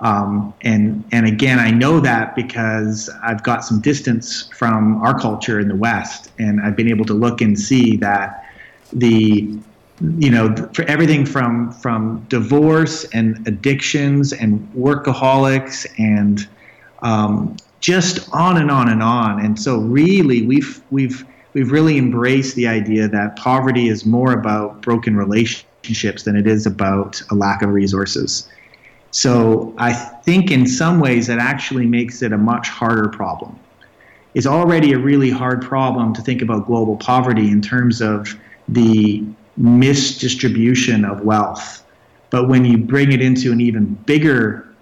[0.02, 5.60] Um, and and again, I know that because I've got some distance from our culture
[5.60, 8.44] in the West, and I've been able to look and see that
[8.92, 9.56] the
[10.18, 16.48] you know for everything from from divorce and addictions and workaholics and
[17.02, 19.44] um, just on and on and on.
[19.44, 24.82] And so really, we've we've we've really embraced the idea that poverty is more about
[24.82, 28.48] broken relationships than it is about a lack of resources.
[29.12, 33.58] So I think in some ways that actually makes it a much harder problem.
[34.34, 38.34] It's already a really hard problem to think about global poverty in terms of
[38.68, 39.22] the
[39.60, 41.84] misdistribution of wealth.
[42.30, 44.74] But when you bring it into an even bigger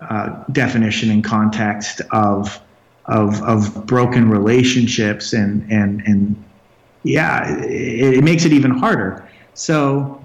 [0.00, 2.58] uh, definition and context of,
[3.04, 6.42] of, of broken relationships and, and, and
[7.02, 9.28] yeah, it, it makes it even harder.
[9.52, 10.24] So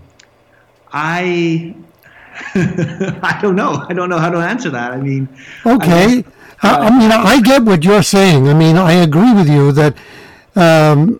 [0.93, 1.75] I
[2.55, 3.85] I don't know.
[3.87, 4.91] I don't know how to answer that.
[4.91, 5.27] I mean,
[5.65, 6.23] okay.
[6.61, 8.47] I, uh, I mean, I get what you're saying.
[8.47, 9.95] I mean, I agree with you that
[10.55, 11.19] um,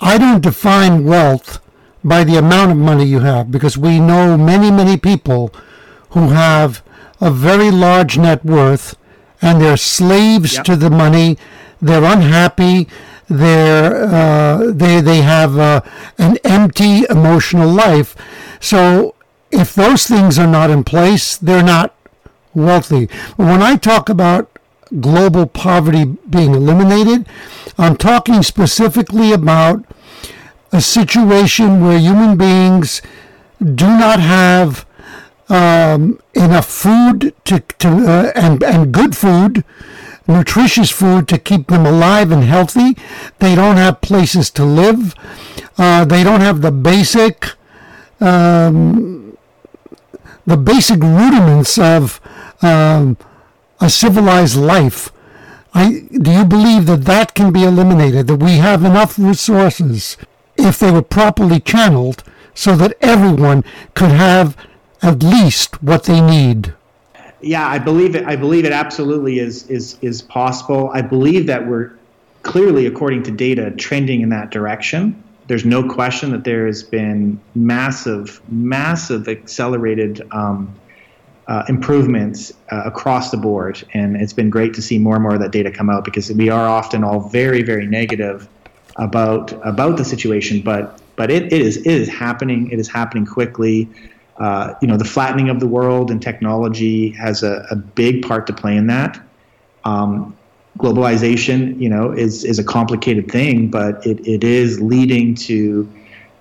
[0.00, 1.60] I don't define wealth
[2.04, 5.52] by the amount of money you have because we know many, many people
[6.10, 6.82] who have
[7.20, 8.96] a very large net worth
[9.42, 10.64] and they're slaves yep.
[10.64, 11.36] to the money.
[11.80, 12.88] They're unhappy.
[13.28, 15.82] They're uh, they they have uh,
[16.16, 18.16] an empty emotional life.
[18.58, 19.14] So
[19.50, 21.94] if those things are not in place, they're not
[22.54, 23.06] wealthy.
[23.36, 24.50] When I talk about
[25.00, 27.26] global poverty being eliminated,
[27.76, 29.84] I'm talking specifically about
[30.72, 33.00] a situation where human beings
[33.60, 34.86] do not have
[35.48, 39.64] um, enough food to, to uh, and and good food,
[40.26, 42.96] nutritious food to keep them alive and healthy.
[43.38, 45.14] They don't have places to live.
[45.78, 47.46] Uh, they don't have the basic
[48.20, 49.27] um,
[50.48, 52.20] the basic rudiments of
[52.62, 53.18] um,
[53.80, 55.12] a civilized life.
[55.74, 58.26] I, do you believe that that can be eliminated?
[58.28, 60.16] That we have enough resources,
[60.56, 63.62] if they were properly channeled, so that everyone
[63.94, 64.56] could have
[65.02, 66.72] at least what they need?
[67.42, 68.24] Yeah, I believe it.
[68.24, 70.90] I believe it absolutely is is is possible.
[70.92, 71.92] I believe that we're
[72.42, 77.40] clearly, according to data, trending in that direction there's no question that there has been
[77.54, 80.72] massive, massive accelerated um,
[81.48, 85.34] uh, improvements uh, across the board, and it's been great to see more and more
[85.34, 88.46] of that data come out because we are often all very, very negative
[88.96, 92.70] about about the situation, but but it, it is it is happening.
[92.70, 93.88] It is happening quickly.
[94.36, 98.46] Uh, you know, the flattening of the world and technology has a, a big part
[98.46, 99.18] to play in that.
[99.84, 100.36] Um,
[100.78, 105.88] globalization, you know, is is a complicated thing, but it, it is leading to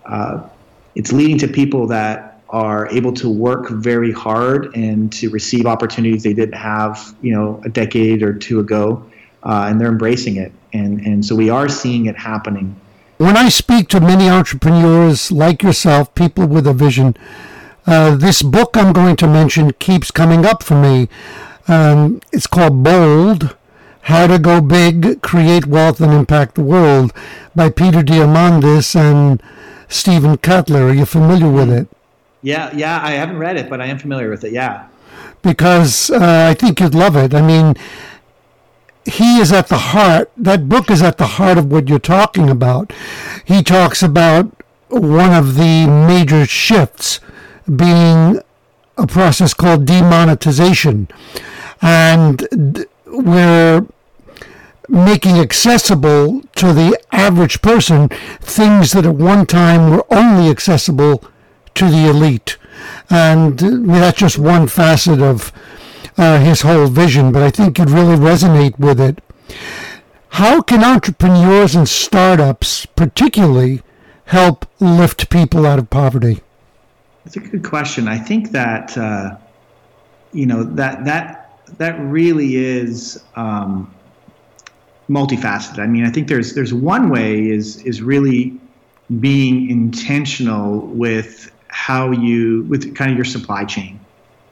[0.06, 0.48] uh,
[0.96, 6.24] it's leading to people that are able to work very hard and to receive opportunities
[6.24, 9.06] they didn't have, you know, a decade or two ago,
[9.44, 12.80] uh, and they're embracing it, and and so we are seeing it happening.
[13.18, 17.18] When I speak to many entrepreneurs like yourself, people with a vision,
[17.88, 21.10] uh, this book I'm going to mention keeps coming up for me.
[21.68, 23.58] Um, it's called Bold
[24.08, 27.12] how to Go Big, Create Wealth, and Impact the World
[27.54, 29.44] by Peter Diamandis and
[29.90, 30.90] Steven Kotler.
[30.90, 31.90] Are you familiar with it?
[32.42, 34.88] Yeah, yeah, I haven't read it, but I am familiar with it, yeah.
[35.42, 37.34] Because uh, I think you'd love it.
[37.34, 37.76] I mean,
[39.04, 42.50] he is at the heart, that book is at the heart of what you're talking
[42.50, 42.94] about.
[43.44, 44.50] He talks about
[44.88, 47.20] one of the major shifts
[47.66, 48.40] being
[48.98, 51.10] a process called demonetization.
[51.82, 53.86] And we're
[54.88, 58.10] making accessible to the average person
[58.40, 61.24] things that at one time were only accessible
[61.76, 62.58] to the elite.
[63.10, 65.52] And that's just one facet of
[66.18, 69.22] uh, his whole vision, but I think you'd really resonate with it.
[70.30, 73.82] How can entrepreneurs and startups, particularly,
[74.26, 76.42] help lift people out of poverty?
[77.24, 78.08] That's a good question.
[78.08, 79.38] I think that uh,
[80.32, 83.94] you know that that that really is um,
[85.10, 85.80] multifaceted.
[85.80, 88.60] I mean, I think there's there's one way is is really
[89.20, 94.00] being intentional with how you with kind of your supply chain.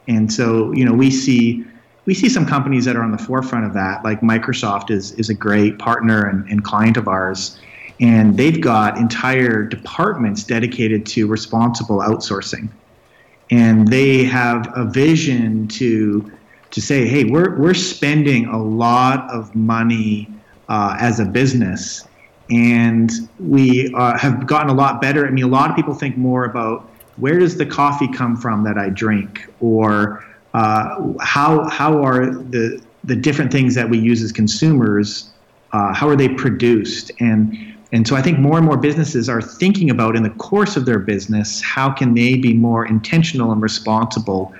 [0.08, 1.64] And so, you know, we see
[2.06, 5.28] we see some companies that are on the forefront of that, like Microsoft is is
[5.28, 7.58] a great partner and, and client of ours.
[7.98, 12.68] And they've got entire departments dedicated to responsible outsourcing.
[13.50, 16.30] And they have a vision to
[16.70, 20.28] to say, hey, we're we're spending a lot of money
[20.68, 22.06] uh, as a business,
[22.50, 25.26] and we uh, have gotten a lot better.
[25.26, 28.64] I mean, a lot of people think more about where does the coffee come from
[28.64, 34.22] that I drink, or uh, how how are the the different things that we use
[34.22, 35.30] as consumers,
[35.72, 39.40] uh, how are they produced, and and so I think more and more businesses are
[39.40, 43.62] thinking about in the course of their business how can they be more intentional and
[43.62, 44.52] responsible.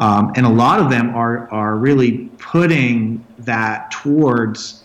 [0.00, 4.77] Um, and a lot of them are are really putting that towards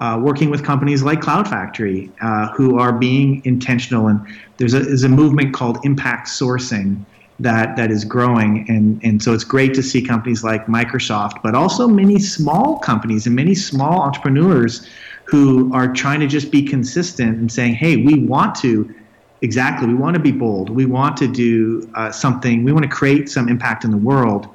[0.00, 4.06] uh, working with companies like Cloud Factory, uh, who are being intentional.
[4.06, 4.20] And
[4.58, 7.04] there's a, there's a movement called impact sourcing
[7.40, 8.64] that, that is growing.
[8.68, 13.26] And, and so it's great to see companies like Microsoft, but also many small companies
[13.26, 14.88] and many small entrepreneurs
[15.24, 18.94] who are trying to just be consistent and saying, hey, we want to.
[19.40, 19.86] Exactly.
[19.86, 20.68] We want to be bold.
[20.68, 22.64] We want to do uh, something.
[22.64, 24.48] We want to create some impact in the world.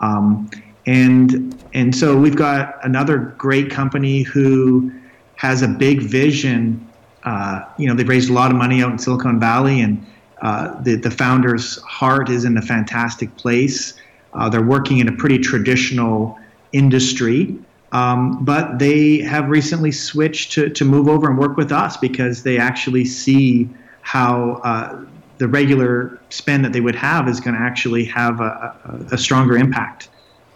[0.00, 0.48] Um,
[0.90, 4.90] and and so we've got another great company who
[5.36, 6.84] has a big vision.
[7.22, 10.04] Uh, you know, they've raised a lot of money out in Silicon Valley, and
[10.42, 13.94] uh, the the founder's heart is in a fantastic place.
[14.34, 16.36] Uh, they're working in a pretty traditional
[16.72, 17.56] industry,
[17.92, 22.42] um, but they have recently switched to, to move over and work with us because
[22.42, 23.68] they actually see
[24.02, 25.04] how uh,
[25.38, 28.74] the regular spend that they would have is going to actually have a,
[29.10, 30.08] a, a stronger impact.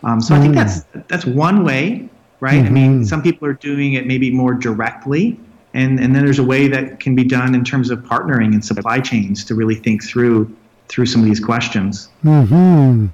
[0.05, 0.39] Um, so mm.
[0.39, 2.09] I think that's that's one way,
[2.41, 2.57] right?
[2.63, 2.67] Mm-hmm.
[2.67, 3.05] I mean, mm-hmm.
[3.05, 5.39] some people are doing it maybe more directly,
[5.73, 8.65] and and then there's a way that can be done in terms of partnering and
[8.65, 10.55] supply chains to really think through
[10.89, 12.09] through some of these questions.
[12.23, 13.07] Mm-hmm.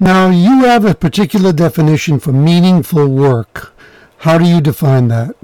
[0.00, 3.72] Now you have a particular definition for meaningful work.
[4.18, 5.34] How do you define that?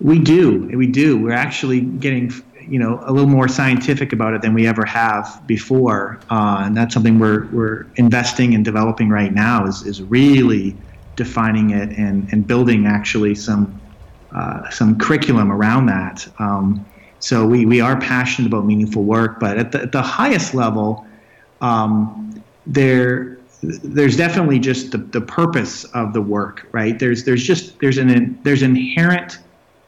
[0.00, 0.68] We do.
[0.76, 1.16] We do.
[1.16, 2.30] We're actually getting
[2.68, 6.76] you know a little more scientific about it than we ever have before, uh, and
[6.76, 9.66] that's something we're we're investing and developing right now.
[9.66, 10.76] Is is really
[11.16, 13.80] defining it and and building actually some
[14.34, 16.26] uh, some curriculum around that.
[16.38, 16.84] Um,
[17.18, 21.06] so we we are passionate about meaningful work, but at the, at the highest level,
[21.60, 26.98] um, there there's definitely just the, the purpose of the work, right?
[26.98, 29.38] There's there's just there's an there's inherent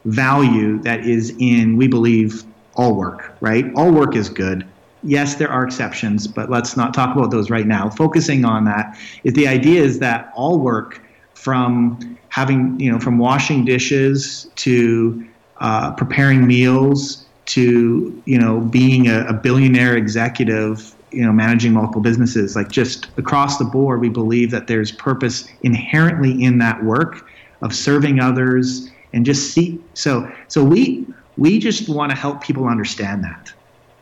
[0.04, 2.44] value that is in we believe
[2.78, 3.66] all work, right?
[3.76, 4.66] All work is good.
[5.02, 7.90] Yes, there are exceptions, but let's not talk about those right now.
[7.90, 11.02] Focusing on that is the idea is that all work
[11.34, 15.26] from having, you know, from washing dishes to
[15.58, 22.02] uh, preparing meals to, you know, being a, a billionaire executive you know managing multiple
[22.02, 27.26] businesses like just across the board we believe that there's purpose inherently in that work
[27.62, 31.06] of serving others and just see so so we
[31.38, 33.52] we just want to help people understand that.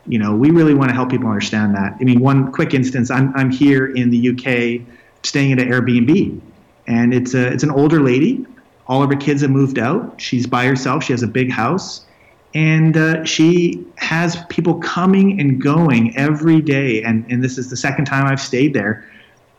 [0.07, 1.95] You know, we really want to help people understand that.
[1.99, 4.85] I mean, one quick instance: I'm I'm here in the UK,
[5.23, 6.41] staying at an Airbnb,
[6.87, 8.45] and it's a it's an older lady.
[8.87, 10.19] All of her kids have moved out.
[10.19, 11.03] She's by herself.
[11.03, 12.05] She has a big house,
[12.53, 17.03] and uh, she has people coming and going every day.
[17.03, 19.05] And and this is the second time I've stayed there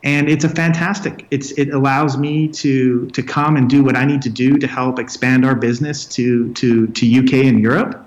[0.04, 4.04] and it's a fantastic it's it allows me to to come and do what i
[4.04, 8.04] need to do to help expand our business to to to uk and europe.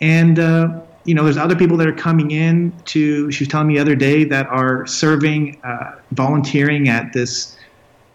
[0.00, 3.68] And uh, you know there's other people that are coming in to she was telling
[3.68, 7.56] me the other day that are serving uh, volunteering at this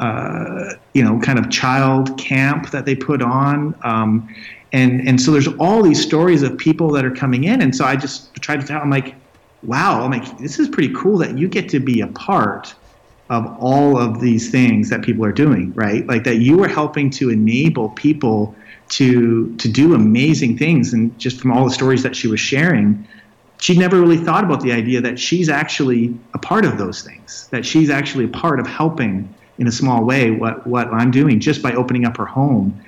[0.01, 3.73] uh, you know kind of child camp that they put on.
[3.83, 4.27] Um,
[4.73, 7.61] and and so there's all these stories of people that are coming in.
[7.61, 9.15] And so i just tried to tell them like
[9.63, 12.75] wow i'm like this is pretty cool that you get to be a part
[13.29, 16.07] of all of these things that people are doing, right?
[16.07, 18.55] Like that you are helping to enable people
[18.89, 23.05] to to do amazing things and just from all the stories that she was sharing,
[23.59, 27.47] she never really thought about the idea that she's actually a part of those things,
[27.51, 31.39] that she's actually a part of helping in a small way what what I'm doing
[31.39, 32.81] just by opening up her home.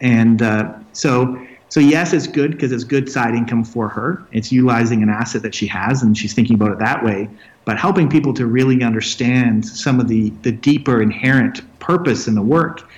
[0.00, 4.24] And uh, so so yes, it's good because it's good side income for her.
[4.32, 7.28] It's utilizing an asset that she has, and she's thinking about it that way
[7.64, 12.42] but helping people to really understand some of the, the deeper inherent purpose in the
[12.42, 12.88] work.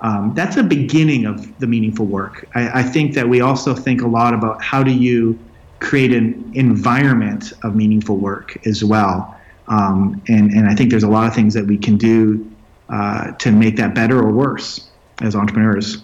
[0.00, 2.46] Um, that's a beginning of the meaningful work.
[2.54, 5.38] I, I, think that we also think a lot about how do you
[5.80, 9.34] create an environment of meaningful work as well.
[9.68, 12.50] Um, and, and I think there's a lot of things that we can do
[12.88, 14.88] uh, to make that better or worse
[15.22, 15.98] as entrepreneurs.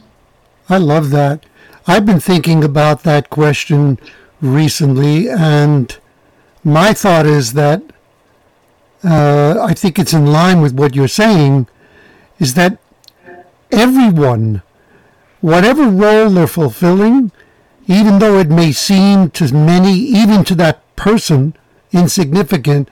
[0.69, 1.45] I love that.
[1.87, 3.99] I've been thinking about that question
[4.41, 5.97] recently, and
[6.63, 7.83] my thought is that
[9.05, 11.69] uh, I think it's in line with what you're saying,
[12.39, 12.79] is that
[13.71, 14.63] everyone,
[15.41, 17.33] whatever role they're fulfilling,
[17.87, 21.55] even though it may seem to many, even to that person,
[21.93, 22.89] insignificant,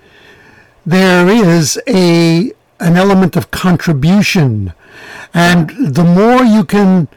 [0.86, 4.72] there is a an element of contribution,
[5.34, 7.08] and the more you can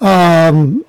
[0.00, 0.85] um,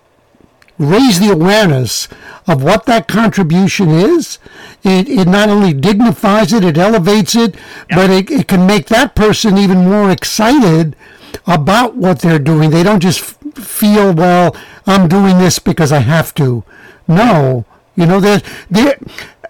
[0.79, 2.07] raise the awareness
[2.45, 4.39] of what that contribution is,
[4.83, 7.55] it, it not only dignifies it, it elevates it,
[7.89, 10.95] but it, it can make that person even more excited
[11.45, 12.69] about what they're doing.
[12.69, 13.19] They don't just
[13.55, 14.55] feel, well,
[14.85, 16.63] I'm doing this because I have to.
[17.07, 17.65] No,
[17.95, 18.97] you know, they're, they're,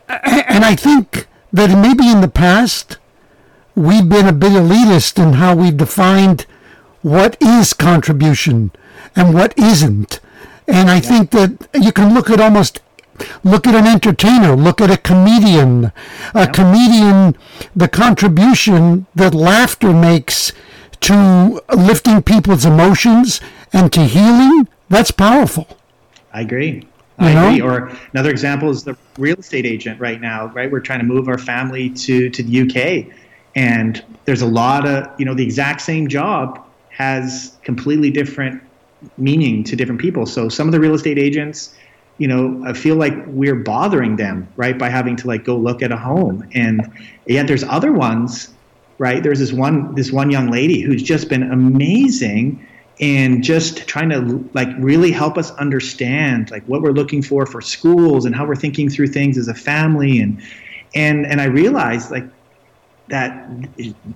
[0.08, 2.98] and I think that maybe in the past,
[3.76, 6.46] we've been a bit elitist in how we've defined
[7.02, 8.72] what is contribution
[9.16, 10.20] and what isn't.
[10.68, 11.00] And I yeah.
[11.02, 12.82] think that you can look at almost
[13.44, 15.86] look at an entertainer, look at a comedian.
[16.34, 16.46] A yeah.
[16.48, 17.38] comedian,
[17.76, 20.54] the contribution that laughter makes
[21.02, 23.42] to lifting people's emotions
[23.74, 25.68] and to healing, that's powerful.
[26.34, 26.88] I agree.
[27.20, 27.62] I agree.
[27.62, 30.72] Or another example is the real estate agent right now, right?
[30.72, 33.16] We're trying to move our family to, to the UK.
[33.56, 38.62] And there's a lot of, you know, the exact same job has completely different
[39.18, 40.26] meaning to different people.
[40.26, 41.76] So some of the real estate agents,
[42.18, 45.82] you know, I feel like we're bothering them, right, by having to like go look
[45.82, 46.48] at a home.
[46.54, 46.92] And
[47.28, 48.50] yet there's other ones,
[48.98, 49.22] right?
[49.22, 52.66] There's this one this one young lady who's just been amazing
[53.00, 57.62] in just trying to like really help us understand like what we're looking for for
[57.62, 60.42] schools and how we're thinking through things as a family and
[60.96, 62.26] and and I realized like
[63.10, 63.48] that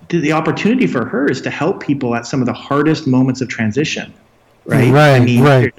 [0.09, 3.47] the opportunity for her is to help people at some of the hardest moments of
[3.47, 4.11] transition
[4.65, 4.91] right?
[4.91, 5.73] Right, I mean, right.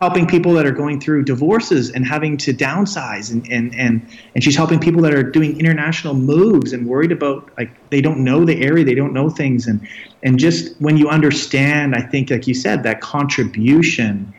[0.00, 4.44] helping people that are going through divorces and having to downsize and, and, and, and
[4.44, 8.44] she's helping people that are doing international moves and worried about like they don't know
[8.44, 9.86] the area they don't know things and
[10.22, 14.32] and just when you understand i think like you said that contribution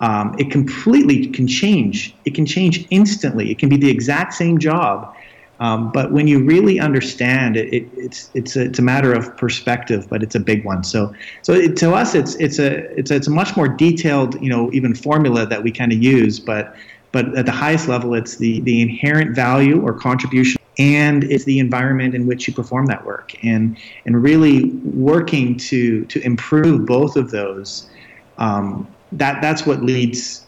[0.00, 4.58] um, it completely can change it can change instantly it can be the exact same
[4.58, 5.14] job
[5.60, 9.36] um, but when you really understand it, it, it's it's a, it's a matter of
[9.36, 10.84] perspective, but it's a big one.
[10.84, 14.40] So so it, to us, it's it's a it's a, it's a much more detailed,
[14.40, 16.38] you know, even formula that we kind of use.
[16.38, 16.76] But
[17.10, 21.58] but at the highest level, it's the the inherent value or contribution, and it's the
[21.58, 27.16] environment in which you perform that work, and and really working to to improve both
[27.16, 27.90] of those.
[28.38, 30.46] Um, that that's what leads.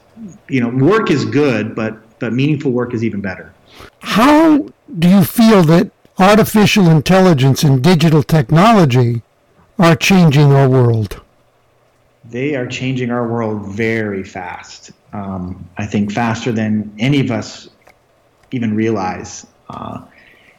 [0.48, 3.52] You know, work is good, but but meaningful work is even better.
[4.00, 9.22] How do you feel that artificial intelligence and digital technology
[9.78, 11.20] are changing our world?
[12.24, 14.90] They are changing our world very fast.
[15.12, 17.68] Um, I think faster than any of us
[18.52, 19.46] even realize.
[19.68, 20.02] Uh,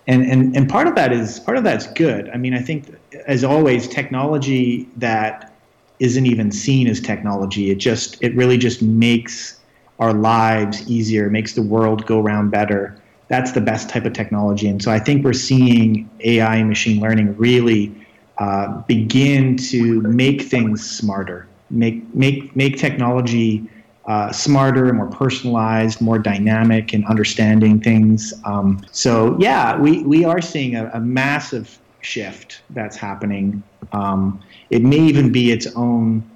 [0.07, 2.29] and, and, and part of that is part of that's good.
[2.29, 2.95] I mean, I think
[3.27, 5.53] as always, technology that
[5.99, 9.59] isn't even seen as technology, it just it really just makes
[9.99, 13.00] our lives easier, makes the world go around better
[13.31, 14.67] that's the best type of technology.
[14.67, 17.95] And so I think we're seeing AI and machine learning really
[18.39, 23.65] uh, begin to make things smarter, make make make technology
[24.05, 28.33] uh, smarter and more personalized, more dynamic in understanding things.
[28.43, 33.63] Um, so yeah, we we are seeing a, a massive shift that's happening.
[33.93, 36.29] Um, it may even be its own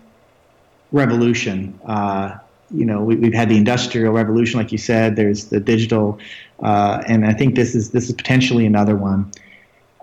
[0.93, 1.77] revolution.
[1.85, 2.37] Uh,
[2.71, 5.15] you know, we, have had the industrial revolution, like you said.
[5.15, 6.19] There's the digital,
[6.64, 9.32] uh, and I think this is this is potentially another one.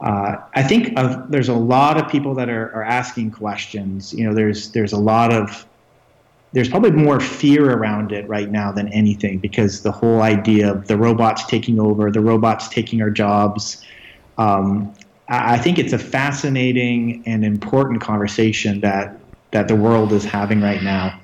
[0.02, 4.12] Uh, I think of, there's a lot of people that are, are asking questions.
[4.12, 5.66] You know, there's there's a lot of
[6.52, 10.86] there's probably more fear around it right now than anything because the whole idea of
[10.86, 13.82] the robots taking over, the robots taking our jobs.
[14.38, 14.92] Um,
[15.28, 19.18] I, I think it's a fascinating and important conversation that
[19.52, 21.18] that the world is having right now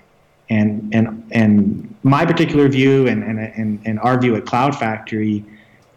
[0.50, 5.44] and and and my particular view and and and, and our view at Cloud Factory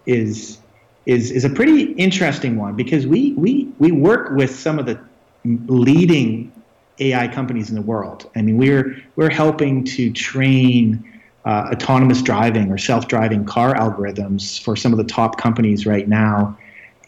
[0.06, 0.60] is
[1.06, 5.00] is is a pretty interesting one because we we we work with some of the
[5.46, 6.52] leading
[7.00, 8.30] AI companies in the world.
[8.36, 11.08] I mean, we're we're helping to train
[11.46, 16.58] uh, autonomous driving or self-driving car algorithms for some of the top companies right now,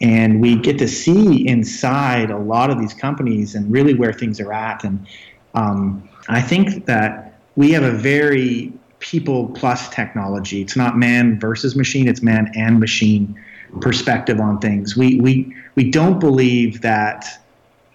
[0.00, 4.40] and we get to see inside a lot of these companies and really where things
[4.40, 4.82] are at.
[4.82, 5.06] And
[5.54, 8.72] um, I think that we have a very
[9.04, 10.62] people plus technology.
[10.62, 13.38] It's not man versus machine, it's man and machine
[13.80, 14.96] perspective on things.
[14.96, 17.26] We we we don't believe that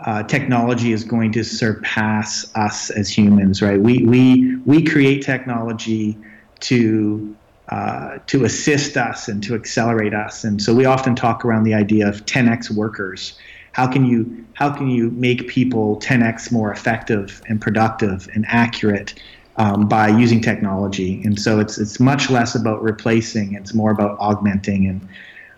[0.05, 3.79] uh, technology is going to surpass us as humans, right?
[3.79, 6.15] We we we create technology
[6.61, 7.35] to
[7.69, 11.73] uh, to assist us and to accelerate us, and so we often talk around the
[11.73, 13.37] idea of 10x workers.
[13.71, 19.15] How can you how can you make people 10x more effective and productive and accurate
[19.59, 21.21] um, by using technology?
[21.23, 25.07] And so it's it's much less about replacing; it's more about augmenting and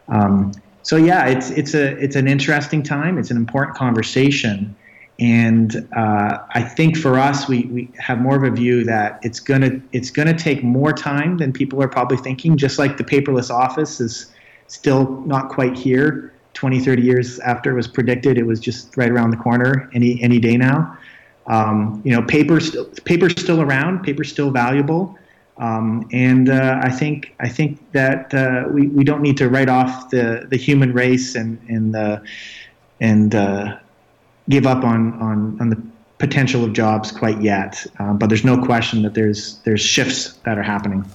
[0.09, 0.51] um,
[0.83, 3.17] so yeah, it's it's a it's an interesting time.
[3.17, 4.75] It's an important conversation,
[5.19, 9.39] and uh, I think for us, we, we have more of a view that it's
[9.39, 12.57] gonna it's gonna take more time than people are probably thinking.
[12.57, 14.31] Just like the paperless office is
[14.67, 16.33] still not quite here.
[16.53, 20.21] 20, 30 years after it was predicted, it was just right around the corner any
[20.21, 20.97] any day now.
[21.47, 22.75] Um, you know, paper's
[23.05, 24.03] paper's still around.
[24.03, 25.17] Paper's still valuable.
[25.61, 29.69] Um, and uh, I think I think that uh, we, we don't need to write
[29.69, 32.19] off the, the human race and and uh,
[32.99, 33.77] and uh,
[34.49, 35.81] give up on, on on the
[36.17, 37.85] potential of jobs quite yet.
[37.99, 41.05] Uh, but there's no question that there's there's shifts that are happening.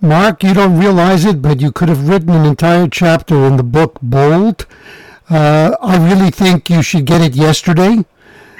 [0.00, 3.64] Mark, you don't realize it, but you could have written an entire chapter in the
[3.64, 4.66] book Bold.
[5.28, 8.04] I really think you should get it yesterday.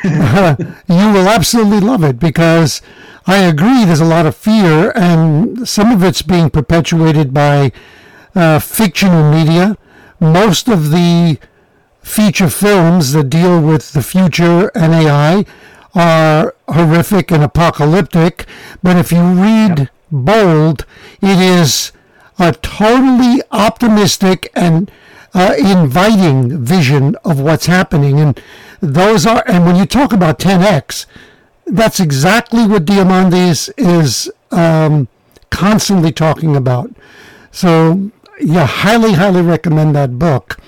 [0.04, 2.80] you will absolutely love it because
[3.26, 7.72] I agree there's a lot of fear, and some of it's being perpetuated by
[8.34, 9.76] uh, fictional media.
[10.20, 11.38] Most of the
[12.00, 15.44] feature films that deal with the future and AI
[15.94, 18.46] are horrific and apocalyptic,
[18.82, 19.88] but if you read yep.
[20.10, 20.86] Bold,
[21.20, 21.92] it is
[22.38, 24.90] a totally optimistic and
[25.34, 28.20] uh, inviting vision of what's happening.
[28.20, 28.40] And
[28.80, 31.06] those are, and when you talk about 10x,
[31.66, 35.08] that's exactly what Diamandis is um,
[35.50, 36.90] constantly talking about.
[37.50, 38.10] So,
[38.40, 40.58] yeah, highly, highly recommend that book.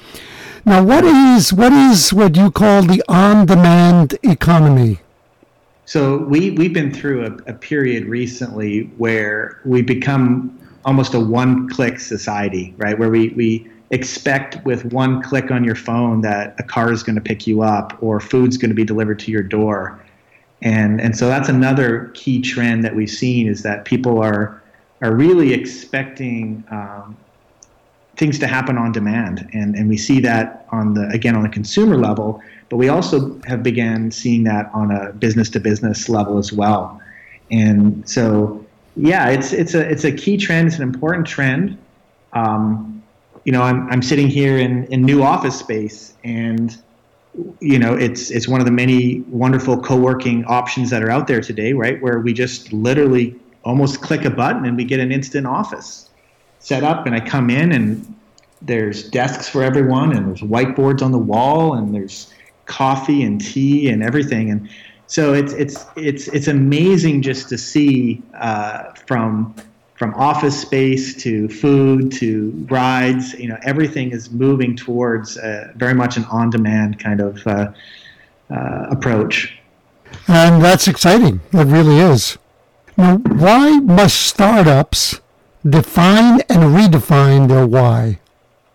[0.66, 5.00] Now, what is what is what you call the on-demand economy?
[5.86, 11.98] So we we've been through a, a period recently where we become almost a one-click
[11.98, 12.98] society, right?
[12.98, 17.16] Where we we expect with one click on your phone that a car is going
[17.16, 20.00] to pick you up or food's going to be delivered to your door
[20.62, 24.62] and and so that's another key trend that we've seen is that people are
[25.02, 27.16] are really expecting um,
[28.16, 31.48] things to happen on demand, and and we see that on the again on the
[31.48, 36.36] consumer level, but we also have began seeing that on a business to business level
[36.36, 37.00] as well,
[37.50, 38.64] and so
[38.96, 40.68] yeah, it's it's a it's a key trend.
[40.68, 41.78] It's an important trend.
[42.34, 42.99] Um,
[43.44, 46.76] you know, I'm I'm sitting here in in new office space and
[47.60, 51.40] you know it's it's one of the many wonderful co-working options that are out there
[51.40, 52.00] today right?
[52.02, 56.08] Where we just literally almost click a button and we get an instant office
[56.60, 58.14] set up and i come in and
[58.62, 62.32] there's desks for everyone and there's whiteboards on the wall and there's
[62.66, 64.50] coffee and tea and everything.
[64.50, 64.68] And
[65.06, 69.54] so it's it's it's it's amazing just to see uh, from
[70.00, 75.92] from office space to food to rides, you know, everything is moving towards uh, very
[75.92, 77.70] much an on-demand kind of uh,
[78.48, 79.58] uh, approach.
[80.26, 81.42] And that's exciting.
[81.52, 82.38] It really is.
[82.96, 85.20] Now, why must startups
[85.68, 88.20] define and redefine their why?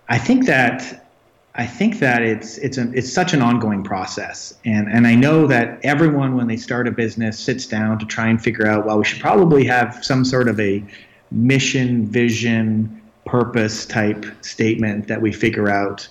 [0.07, 1.07] I think that
[1.55, 5.47] I think that it's it's a, it's such an ongoing process, and and I know
[5.47, 8.99] that everyone when they start a business sits down to try and figure out well
[8.99, 10.84] we should probably have some sort of a
[11.36, 16.07] mission, vision, purpose type statement that we figure out.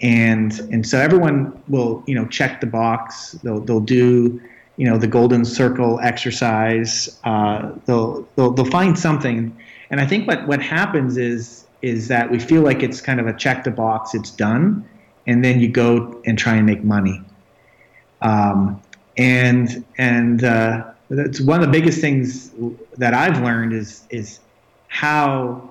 [0.00, 3.32] And and so everyone will, you know, check the box.
[3.42, 4.40] They'll they'll do,
[4.76, 7.18] you know, the golden circle exercise.
[7.24, 9.56] Uh, they'll, they'll they'll find something.
[9.90, 13.26] And I think what what happens is is that we feel like it's kind of
[13.26, 14.86] a check the box, it's done,
[15.26, 17.22] and then you go and try and make money.
[18.22, 18.82] Um,
[19.16, 22.52] and and uh, it's one of the biggest things
[22.96, 24.40] that I've learned is is
[24.88, 25.70] how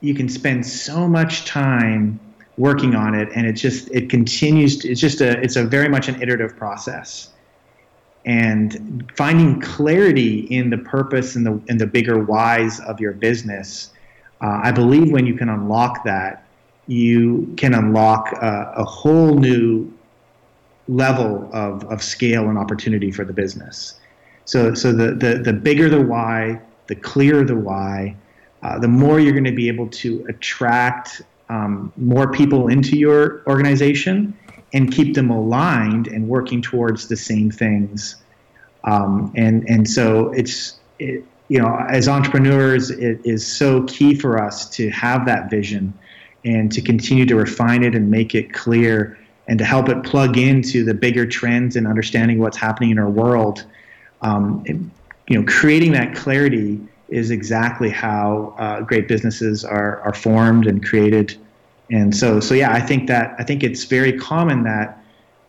[0.00, 2.18] you can spend so much time
[2.56, 5.88] working on it and it just it continues to, it's just a it's a very
[5.88, 7.30] much an iterative process.
[8.26, 13.90] And finding clarity in the purpose and the in the bigger whys of your business
[14.42, 16.44] uh, i believe when you can unlock that
[16.86, 19.90] you can unlock a, a whole new
[20.88, 23.99] level of, of scale and opportunity for the business
[24.50, 28.16] so, so the, the, the bigger the why, the clearer the why,
[28.64, 33.44] uh, the more you're going to be able to attract um, more people into your
[33.46, 34.36] organization
[34.72, 38.16] and keep them aligned and working towards the same things.
[38.82, 44.42] Um, and and so it's it, you know as entrepreneurs, it is so key for
[44.42, 45.94] us to have that vision
[46.44, 50.36] and to continue to refine it and make it clear and to help it plug
[50.36, 53.64] into the bigger trends and understanding what's happening in our world.
[54.22, 60.66] Um, you know, creating that clarity is exactly how uh, great businesses are are formed
[60.66, 61.36] and created.
[61.90, 65.00] And so, so yeah, I think that I think it's very common that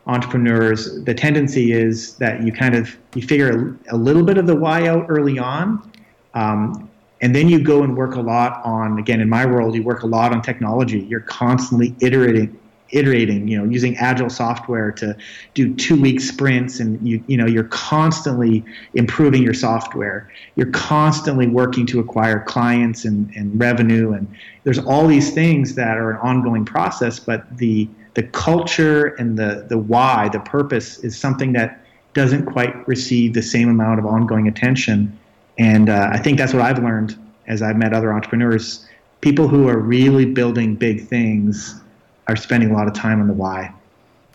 [0.07, 4.47] entrepreneurs the tendency is that you kind of you figure a, a little bit of
[4.47, 5.91] the why out early on
[6.33, 6.89] um,
[7.21, 10.01] and then you go and work a lot on again in my world you work
[10.01, 12.57] a lot on technology you're constantly iterating
[12.91, 15.15] iterating you know using agile software to
[15.53, 18.63] do two week sprints and you you know you're constantly
[18.93, 20.29] improving your software.
[20.55, 24.27] You're constantly working to acquire clients and, and revenue and
[24.63, 29.65] there's all these things that are an ongoing process but the the culture and the
[29.69, 31.83] the why the purpose is something that
[32.13, 35.17] doesn't quite receive the same amount of ongoing attention.
[35.57, 37.17] And uh, i think that's what i've learned
[37.47, 38.87] as i've met other entrepreneurs.
[39.21, 41.80] People who are really building big things
[42.27, 43.73] are spending a lot of time on the why.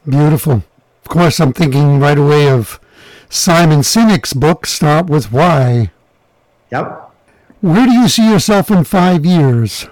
[0.08, 0.62] Beautiful.
[1.04, 2.80] Of course, I'm thinking right away of
[3.28, 5.90] Simon Sinek's book, Start with Why.
[6.70, 7.10] Yep.
[7.60, 9.88] Where do you see yourself in five years?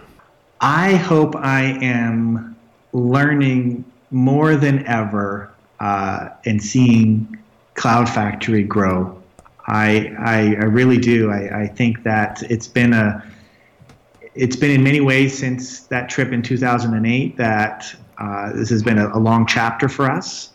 [0.60, 2.56] I hope I am
[2.92, 7.38] learning more than ever uh, and seeing
[7.74, 9.20] Cloud Factory grow.
[9.66, 11.30] I, I, I really do.
[11.30, 13.24] I, I think that it's been a
[14.34, 18.98] it's been in many ways since that trip in 2008 that uh, this has been
[18.98, 20.50] a, a, long chapter for us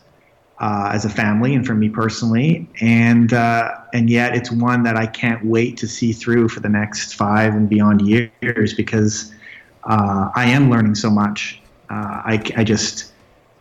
[0.58, 4.96] uh, as a family and for me personally, and uh, and yet it's one that
[4.96, 9.32] I can't wait to see through for the next five and beyond years because
[9.84, 11.60] uh, I am learning so much.
[11.88, 13.12] Uh, I, I just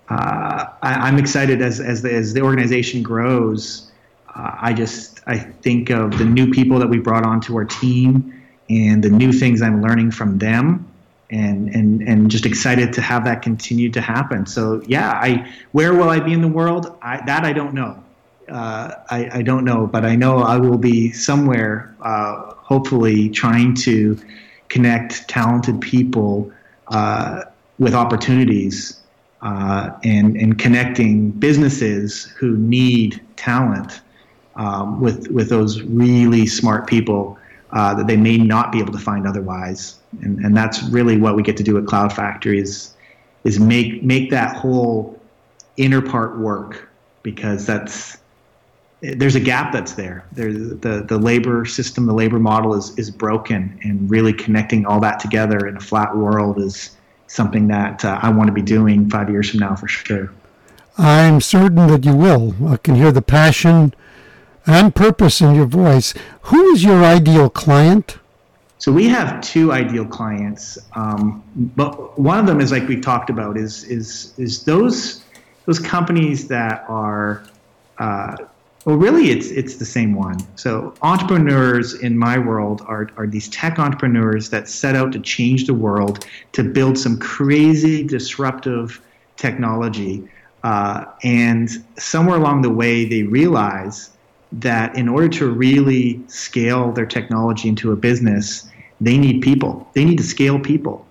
[0.09, 3.91] uh, I, am excited as as the, as the organization grows.
[4.35, 8.38] I just I think of the new people that we brought onto our team
[8.69, 10.85] and the new things I'm learning from them
[11.31, 14.45] and and and just excited to have that continue to happen.
[14.45, 16.97] So yeah, I where will I be in the world?
[17.01, 18.03] I, that I don't know.
[18.47, 23.75] Uh, I, I don't know, but I know I will be somewhere, uh, hopefully trying
[23.75, 24.19] to
[24.69, 26.51] connect talented people
[26.87, 27.43] uh,
[27.77, 28.99] with opportunities
[29.41, 34.01] uh, and and connecting businesses who need talent
[34.55, 37.38] um, with with those really smart people
[37.71, 39.99] uh, that they may not be able to find otherwise.
[40.21, 42.95] And, and that's really what we get to do at Cloud Factory is,
[43.43, 45.19] is make, make that whole
[45.77, 46.89] inner part work
[47.23, 48.17] because that's,
[49.01, 50.25] there's a gap that's there.
[50.31, 54.99] There's the, the labor system, the labor model is, is broken and really connecting all
[55.01, 56.97] that together in a flat world is
[57.27, 60.31] something that uh, I want to be doing five years from now for sure.
[60.97, 62.55] I'm certain that you will.
[62.67, 63.93] I can hear the passion
[64.65, 66.13] and purpose in your voice.
[66.43, 68.17] Who is your ideal client?
[68.79, 71.43] So we have two ideal clients, um,
[71.75, 75.21] but one of them is like we talked about is is is those
[75.65, 77.43] those companies that are
[77.97, 78.37] uh,
[78.85, 80.39] well really it's it's the same one.
[80.55, 85.67] So entrepreneurs in my world are are these tech entrepreneurs that set out to change
[85.67, 89.01] the world to build some crazy disruptive
[89.35, 90.23] technology,
[90.63, 94.11] uh, and somewhere along the way they realize
[94.51, 98.67] that in order to really scale their technology into a business,
[98.99, 99.87] they need people.
[99.93, 101.05] They need to scale people.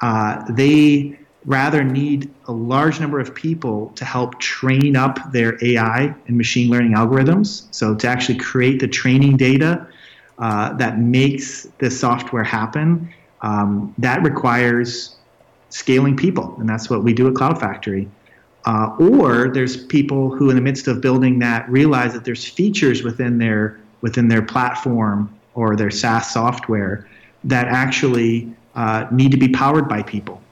[0.00, 6.14] Uh, they rather need a large number of people to help train up their AI
[6.26, 7.66] and machine learning algorithms.
[7.74, 9.86] So, to actually create the training data
[10.38, 15.16] uh, that makes the software happen, um, that requires
[15.70, 16.56] scaling people.
[16.58, 18.08] And that's what we do at Cloud Factory.
[18.66, 23.02] Uh, or there's people who, in the midst of building that, realize that there's features
[23.02, 27.06] within their within their platform or their SaaS software
[27.44, 30.42] that actually uh, need to be powered by people,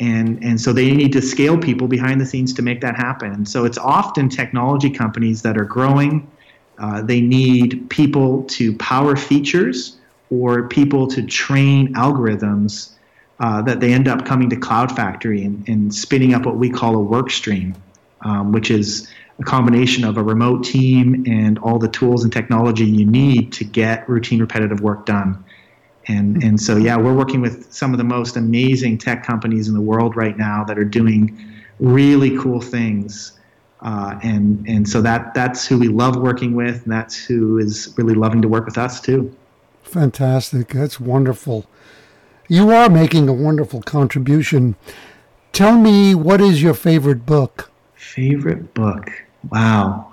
[0.00, 3.32] and and so they need to scale people behind the scenes to make that happen.
[3.32, 6.30] And so it's often technology companies that are growing.
[6.78, 9.98] Uh, they need people to power features
[10.30, 12.93] or people to train algorithms
[13.40, 16.70] uh, that they end up coming to Cloud Factory and, and spinning up what we
[16.70, 17.74] call a work stream,
[18.20, 19.08] um, which is
[19.40, 23.64] a combination of a remote team and all the tools and technology you need to
[23.64, 25.44] get routine repetitive work done.
[26.06, 29.74] And, and so, yeah, we're working with some of the most amazing tech companies in
[29.74, 31.36] the world right now that are doing
[31.80, 33.38] really cool things.
[33.80, 37.92] Uh, and, and so that, that's who we love working with, and that's who is
[37.96, 39.34] really loving to work with us too.
[39.82, 40.68] Fantastic.
[40.68, 41.66] That's wonderful.
[42.48, 44.76] You are making a wonderful contribution.
[45.52, 47.70] Tell me, what is your favorite book?
[47.94, 49.10] Favorite book?
[49.50, 50.12] Wow.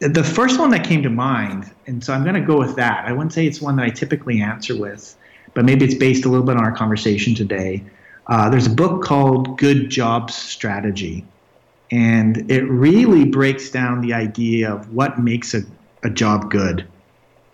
[0.00, 3.04] The first one that came to mind, and so I'm going to go with that.
[3.06, 5.16] I wouldn't say it's one that I typically answer with,
[5.54, 7.84] but maybe it's based a little bit on our conversation today.
[8.26, 11.24] Uh, there's a book called Good Jobs Strategy.
[11.92, 15.62] and it really breaks down the idea of what makes a,
[16.02, 16.86] a job good.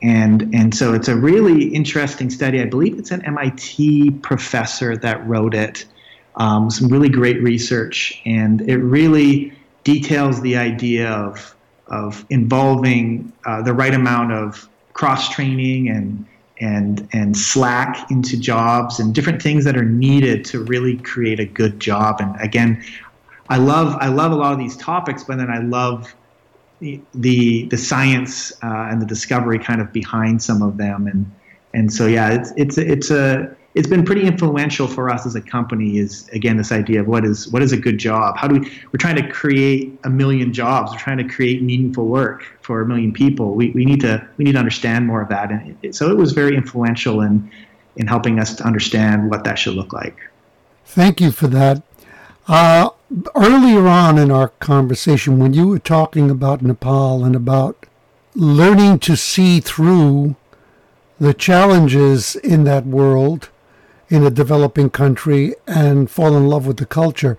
[0.02, 2.60] And, and so it's a really interesting study.
[2.60, 5.84] I believe it's an MIT professor that wrote it.
[6.36, 11.56] Um, some really great research, and it really details the idea of,
[11.88, 16.26] of involving uh, the right amount of cross training and
[16.60, 21.44] and and slack into jobs and different things that are needed to really create a
[21.44, 22.82] good job and again
[23.48, 26.14] i love i love a lot of these topics but then i love
[26.80, 31.06] the the, science uh, and the discovery kind of behind some of them.
[31.06, 31.30] And
[31.74, 35.40] and so yeah it's it's it's a it's been pretty influential for us as a
[35.40, 38.36] company is again this idea of what is what is a good job?
[38.36, 38.60] How do we
[38.92, 40.92] we're trying to create a million jobs.
[40.92, 43.54] We're trying to create meaningful work for a million people.
[43.54, 45.50] We, we need to we need to understand more of that.
[45.50, 47.50] And it, so it was very influential in
[47.96, 50.16] in helping us to understand what that should look like.
[50.86, 51.82] Thank you for that.
[52.46, 52.90] Uh,
[53.34, 57.86] earlier on in our conversation when you were talking about nepal and about
[58.34, 60.36] learning to see through
[61.18, 63.48] the challenges in that world
[64.08, 67.36] in a developing country and fall in love with the culture.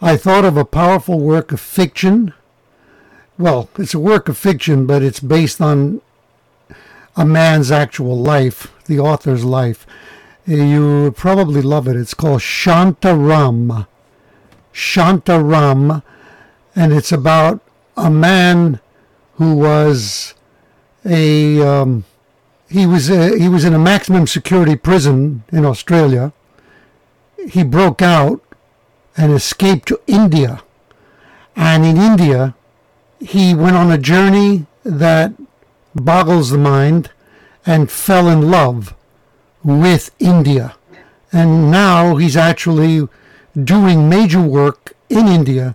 [0.00, 2.32] I thought of a powerful work of fiction.
[3.38, 6.00] Well, it's a work of fiction, but it's based on
[7.16, 9.86] a man's actual life, the author's life.
[10.46, 11.96] You probably love it.
[11.96, 13.86] It's called Shantaram.
[14.72, 16.02] Shantaram.
[16.74, 17.60] And it's about
[17.96, 18.80] a man
[19.34, 20.34] who was
[21.04, 22.04] a um,
[22.68, 26.32] he was uh, he was in a maximum security prison in Australia.
[27.48, 28.42] He broke out
[29.16, 30.62] and escaped to India.
[31.56, 32.54] And in India,
[33.18, 35.32] he went on a journey that
[35.94, 37.10] boggles the mind
[37.66, 38.94] and fell in love
[39.62, 40.76] with India.
[41.32, 43.08] And now he's actually
[43.54, 45.74] doing major work in India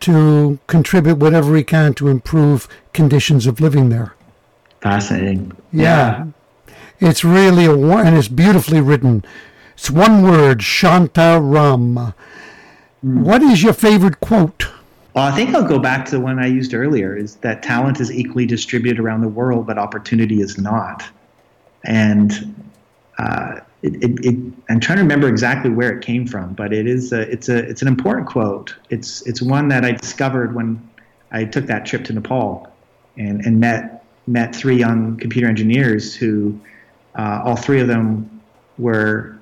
[0.00, 4.14] to contribute whatever he can to improve conditions of living there.
[4.80, 5.56] Fascinating.
[5.72, 6.26] Yeah.
[6.26, 6.76] yeah.
[7.00, 9.24] It's really a and it's beautifully written.
[9.74, 12.14] It's one word, Shantaram.
[13.04, 13.22] Mm.
[13.22, 14.68] What is your favorite quote?
[15.14, 18.00] Well, I think I'll go back to the one I used earlier is that talent
[18.00, 21.04] is equally distributed around the world, but opportunity is not.
[21.84, 22.54] And
[23.18, 26.86] uh, it, it, it, I'm trying to remember exactly where it came from, but it
[26.86, 28.74] is a, it's a it's an important quote.
[28.90, 30.86] It's it's one that I discovered when
[31.30, 32.68] I took that trip to Nepal
[33.16, 36.58] and, and met met three young computer engineers who
[37.16, 38.28] uh, all three of them
[38.78, 39.38] were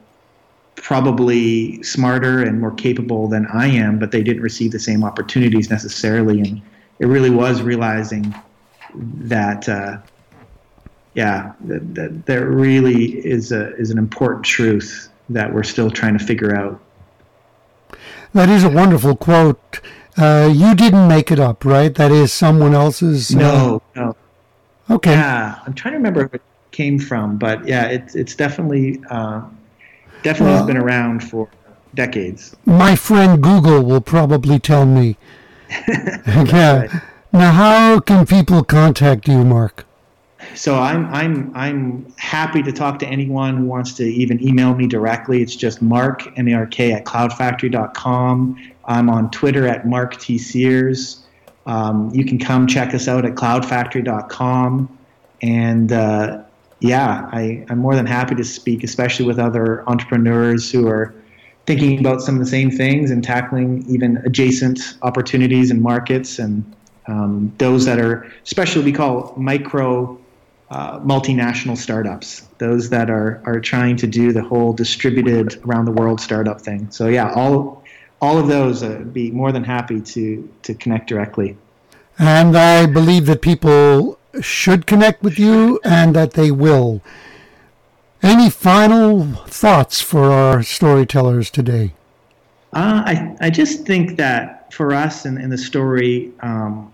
[0.77, 5.71] probably smarter and more capable than I am, but they didn't receive the same opportunities
[5.71, 6.41] necessarily.
[6.41, 6.61] And
[6.99, 8.35] it really was realizing
[8.95, 9.99] that, uh,
[11.15, 16.19] yeah, that, that there really is a is an important truth that we're still trying
[16.19, 16.81] to figure out.
[18.33, 19.81] That is a wonderful quote.
[20.17, 21.95] Uh, you didn't make it up, right?
[21.95, 23.35] That is someone else's.
[23.35, 24.17] Uh, no, no.
[24.91, 25.12] Okay.
[25.12, 26.43] Yeah, I'm trying to remember where it
[26.73, 29.43] came from, but yeah, it's it's definitely uh,
[30.23, 31.49] definitely well, has been around for
[31.95, 32.57] decades.
[32.65, 35.17] My friend Google will probably tell me.
[35.89, 36.81] yeah.
[36.81, 36.91] Right.
[37.33, 39.87] Now, how can people contact you, Mark?
[40.55, 44.87] So I'm I'm I'm happy to talk to anyone who wants to even email me
[44.87, 45.43] directly.
[45.43, 48.73] It's just mark m a r k at cloudfactory.com.
[48.87, 51.25] I'm on Twitter at Mark T Sears.
[51.67, 54.99] Um, you can come check us out at cloudfactory.com.
[55.43, 56.43] And uh,
[56.81, 61.15] yeah, I, I'm more than happy to speak, especially with other entrepreneurs who are
[61.67, 66.65] thinking about some of the same things and tackling even adjacent opportunities and markets and
[67.07, 70.19] um, those that are, especially we call micro
[70.71, 75.93] uh, multinational startups, those that are, are trying to do the whole distributed around the
[75.93, 76.91] world startup thing.
[76.91, 77.83] So yeah, all
[78.21, 81.57] all of those, uh, be more than happy to to connect directly.
[82.19, 87.03] And I believe that people should connect with you and that they will.
[88.23, 91.93] Any final thoughts for our storytellers today?
[92.73, 96.93] Uh, I, I just think that for us and, and the story, um,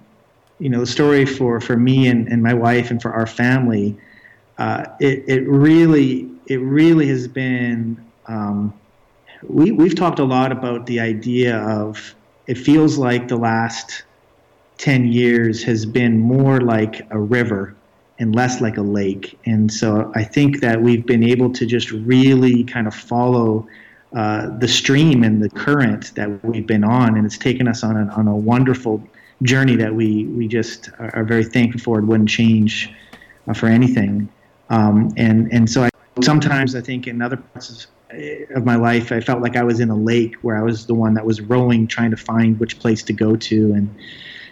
[0.60, 3.96] you know, the story for, for me and, and my wife and for our family,
[4.58, 8.74] uh, it, it really it really has been um,
[9.42, 12.14] we, we've talked a lot about the idea of
[12.46, 14.04] it feels like the last
[14.78, 17.74] 10 years has been more like a river
[18.18, 19.38] and less like a lake.
[19.46, 23.66] And so I think that we've been able to just really kind of follow
[24.14, 27.16] uh, the stream and the current that we've been on.
[27.16, 29.02] And it's taken us on a, on a wonderful
[29.42, 31.98] journey that we, we just are, are very thankful for.
[31.98, 32.92] It wouldn't change
[33.48, 34.28] uh, for anything.
[34.68, 35.88] Um, and, and so I,
[36.22, 37.86] sometimes I think in other parts
[38.54, 40.94] of my life, I felt like I was in a lake where I was the
[40.94, 43.72] one that was rowing, trying to find which place to go to.
[43.72, 43.94] And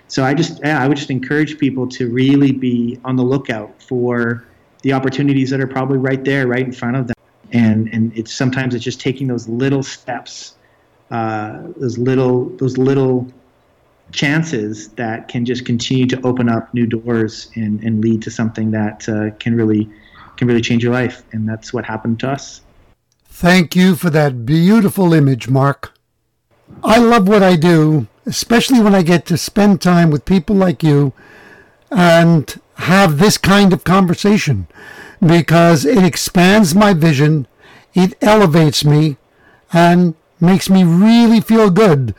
[0.08, 3.82] so I just, yeah, I would just encourage people to really be on the lookout
[3.82, 4.44] for
[4.82, 7.14] the opportunities that are probably right there, right in front of them.
[7.52, 10.56] And and it's sometimes it's just taking those little steps,
[11.10, 13.26] uh, those little those little
[14.12, 18.70] chances that can just continue to open up new doors and, and lead to something
[18.70, 19.88] that uh, can really
[20.36, 21.24] can really change your life.
[21.32, 22.62] And that's what happened to us.
[23.24, 25.92] Thank you for that beautiful image, Mark.
[26.84, 30.82] I love what I do, especially when I get to spend time with people like
[30.82, 31.12] you
[31.90, 34.68] and have this kind of conversation
[35.20, 37.48] because it expands my vision,
[37.94, 39.16] it elevates me,
[39.72, 42.14] and makes me really feel good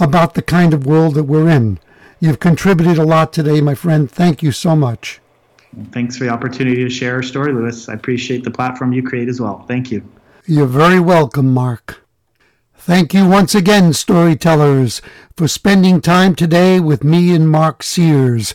[0.00, 1.78] about the kind of world that we're in.
[2.20, 4.10] You've contributed a lot today, my friend.
[4.10, 5.20] Thank you so much.
[5.92, 7.88] Thanks for the opportunity to share our story, Louis.
[7.88, 9.64] I appreciate the platform you create as well.
[9.68, 10.02] Thank you.
[10.46, 12.02] You're very welcome, Mark.
[12.74, 15.02] Thank you once again, storytellers,
[15.36, 18.54] for spending time today with me and Mark Sears.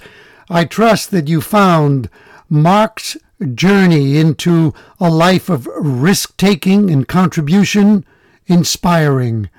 [0.50, 2.10] I trust that you found
[2.50, 3.16] Mark's
[3.54, 8.06] journey into a life of risk taking and contribution
[8.48, 9.50] inspiring.